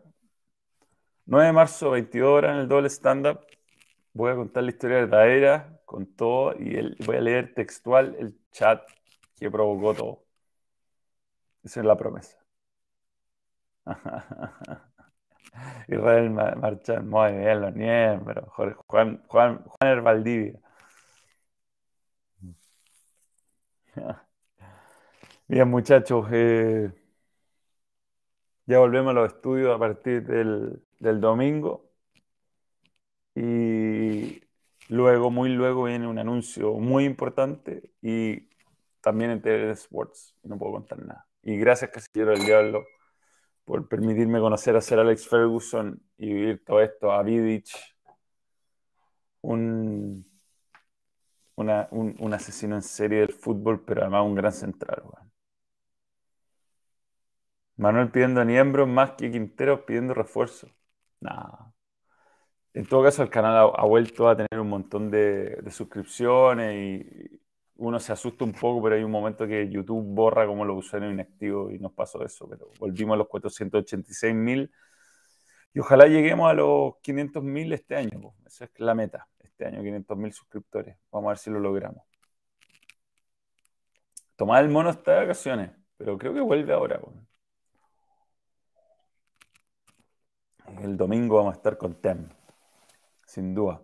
9 1.26 1.48
de 1.48 1.54
marzo, 1.54 1.92
22 1.92 2.30
horas 2.30 2.52
en 2.54 2.58
el 2.62 2.68
doble 2.68 2.90
stand-up. 2.90 3.40
Voy 4.14 4.32
a 4.32 4.36
contar 4.36 4.64
la 4.64 4.70
historia 4.70 4.98
verdadera 4.98 5.82
con 5.86 6.06
todo 6.16 6.54
y 6.54 6.96
voy 7.06 7.18
a 7.18 7.22
leer 7.22 7.54
textual 7.56 8.16
el 8.20 8.38
chat 8.52 8.84
que 9.38 9.50
provocó 9.50 9.96
todo. 9.96 10.25
Esa 11.66 11.80
es 11.82 11.86
la 11.86 11.98
promesa. 11.98 12.38
Israel 15.88 16.30
Marchán, 16.32 17.10
muy 17.10 17.32
bien, 17.34 17.62
los 17.62 17.74
miembros. 17.74 18.46
Juan, 18.88 19.22
Juan, 19.28 19.64
Juan 19.66 20.04
Valdivia. 20.04 20.60
Bien, 25.48 25.68
muchachos, 25.70 26.28
eh, 26.32 26.92
ya 28.66 28.80
volvemos 28.80 29.12
a 29.12 29.14
los 29.14 29.34
estudios 29.34 29.76
a 29.76 29.80
partir 29.80 30.24
del, 30.26 30.82
domingo. 31.22 31.92
Y 33.36 34.42
luego, 34.90 35.30
muy 35.32 35.50
luego, 35.50 35.84
viene 35.84 36.08
un 36.08 36.20
anuncio 36.20 36.74
muy 36.74 37.06
importante 37.06 37.92
y 38.02 38.50
también 39.02 39.32
en 39.32 39.42
TV 39.42 39.72
Sports. 39.72 40.36
No 40.44 40.58
puedo 40.58 40.74
contar 40.74 41.00
nada. 41.06 41.28
Y 41.46 41.58
gracias, 41.58 41.92
Casillero 41.92 42.32
del 42.32 42.46
Diablo, 42.46 42.86
por 43.66 43.88
permitirme 43.88 44.40
conocer 44.40 44.76
a 44.76 44.82
Sir 44.82 45.00
Alex 45.00 45.28
Ferguson 45.28 46.02
y 46.18 46.34
vivir 46.34 46.66
todo 46.66 46.82
esto, 46.82 47.12
a 47.12 47.24
Vidic, 47.24 47.68
un, 49.42 50.26
un, 51.56 52.34
asesino 52.34 52.76
en 52.76 52.82
serie 52.82 53.20
del 53.20 53.34
fútbol, 53.34 53.84
pero 53.86 54.02
además 54.02 54.26
un 54.26 54.36
gran 54.36 54.52
central. 54.52 55.04
Manuel 57.78 58.10
pidiendo 58.12 58.42
a 58.42 58.46
Niembro 58.46 58.88
más 58.88 59.12
que 59.12 59.32
Quintero 59.32 59.86
pidiendo 59.86 60.14
refuerzo. 60.14 60.68
Nada. 61.20 61.74
En 62.74 62.86
todo 62.86 63.04
caso, 63.04 63.24
el 63.24 63.30
canal 63.30 63.72
ha, 63.76 63.86
vuelto 63.86 64.28
a 64.28 64.36
tener 64.36 64.60
un 64.60 64.70
montón 64.70 65.10
de, 65.12 65.64
suscripciones 65.72 66.76
y 66.76 67.42
uno 67.78 68.00
se 68.00 68.14
asusta 68.14 68.46
un 68.46 68.54
poco, 68.54 68.82
pero 68.84 68.96
hay 68.96 69.04
un 69.04 69.12
momento 69.12 69.48
que 69.48 69.70
YouTube 69.70 70.04
borra 70.04 70.48
como 70.48 70.64
los 70.66 70.78
usuarios 70.78 71.14
inactivos 71.14 71.74
y 71.74 71.80
nos 71.80 71.94
pasó 71.94 72.24
eso. 72.24 72.48
Pero 72.48 72.70
volvimos 72.80 73.16
a 73.16 73.18
los 73.18 73.28
486 73.28 74.34
mil 74.36 74.72
y 75.74 75.80
ojalá 75.80 76.08
lleguemos 76.08 76.50
a 76.50 76.54
los 76.54 76.98
500 77.02 77.44
mil 77.44 77.74
este 77.74 77.96
año. 77.96 78.34
Esa 78.46 78.66
es 78.66 78.72
la 78.78 78.96
meta, 78.96 79.28
este 79.40 79.66
año, 79.66 79.82
500 79.82 80.18
mil 80.18 80.34
suscriptores. 80.34 80.98
Vamos 81.12 81.28
a 81.28 81.32
ver 81.32 81.38
si 81.38 81.50
lo 81.50 81.60
logramos. 81.60 82.04
Tomás 84.36 84.62
el 84.62 84.70
mono 84.70 84.90
está 84.90 85.14
de 85.14 85.20
vacaciones, 85.22 85.72
pero 85.98 86.18
creo 86.18 86.34
que 86.34 86.42
vuelve 86.42 86.74
ahora. 86.74 87.00
El 90.82 90.98
domingo 90.98 91.38
vamos 91.38 91.54
a 91.54 91.58
estar 91.58 91.78
con 91.78 91.96
TEM, 92.02 92.30
sin 93.26 93.54
duda. 93.54 93.82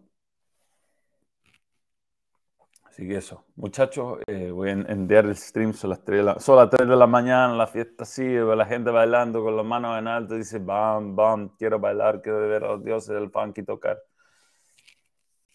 Así 2.92 3.08
que 3.08 3.16
eso, 3.16 3.46
muchachos, 3.56 4.20
eh, 4.28 4.52
voy 4.52 4.68
a 4.68 4.74
enviar 4.74 5.26
el 5.26 5.38
stream, 5.38 5.72
son 5.72 5.92
las 5.92 6.04
3 6.04 6.18
de 6.18 6.24
la, 6.24 6.34
las 6.34 6.70
3 6.70 6.90
de 6.90 6.96
la 6.98 7.08
mañana, 7.08 7.56
la 7.56 7.66
fiesta 7.66 8.04
sigue, 8.04 8.44
la 8.54 8.66
gente 8.66 8.92
bailando 8.92 9.42
con 9.42 9.56
las 9.56 9.66
manos 9.66 9.98
en 9.98 10.10
alto, 10.10 10.36
dice, 10.36 10.60
bam, 10.60 11.16
bam, 11.16 11.56
quiero 11.58 11.80
bailar, 11.80 12.22
quiero 12.22 12.42
ver 12.50 12.66
a 12.66 12.68
los 12.74 12.84
dioses 12.84 13.16
del 13.16 13.32
funk 13.32 13.60
y 13.60 13.64
tocar. 13.64 13.98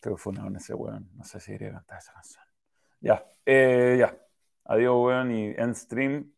Creo 0.01 0.17
que 0.17 0.23
fue 0.23 0.33
una 0.33 0.57
ese 0.57 0.73
weón, 0.73 1.11
no 1.15 1.25
sé 1.25 1.39
si 1.39 1.53
iría 1.53 1.69
a 1.69 1.73
cantar 1.73 1.99
esa 1.99 2.15
canción. 2.15 2.45
Ya, 3.01 3.23
eh, 3.45 3.97
ya. 3.99 4.17
Adiós, 4.65 4.97
weón, 4.97 5.31
y 5.31 5.55
en 5.59 5.75
stream 5.75 6.33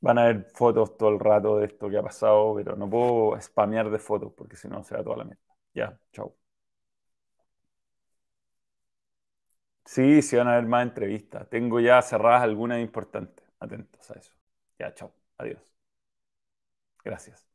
Van 0.00 0.18
a 0.18 0.24
ver 0.26 0.46
fotos 0.54 0.96
todo 0.96 1.08
el 1.08 1.18
rato 1.18 1.58
de 1.58 1.66
esto 1.66 1.88
que 1.90 1.96
ha 1.98 2.02
pasado, 2.02 2.54
pero 2.54 2.76
no 2.76 2.88
puedo 2.88 3.40
spamear 3.40 3.90
de 3.90 3.98
fotos 3.98 4.32
porque 4.36 4.56
si 4.56 4.68
no 4.68 4.84
se 4.84 4.94
da 4.94 5.02
toda 5.02 5.16
la 5.18 5.24
mierda. 5.24 5.42
Ya, 5.74 5.98
chao. 6.12 6.37
Sí, 9.92 10.22
sí 10.22 10.36
van 10.36 10.48
a 10.48 10.52
haber 10.52 10.66
más 10.66 10.82
entrevistas. 10.84 11.48
Tengo 11.48 11.80
ya 11.80 12.00
cerradas 12.02 12.42
algunas 12.42 12.80
importantes. 12.80 13.44
Atentos 13.58 14.10
a 14.10 14.14
eso. 14.18 14.32
Ya, 14.78 14.94
chao. 14.94 15.12
Adiós. 15.38 15.72
Gracias. 17.04 17.48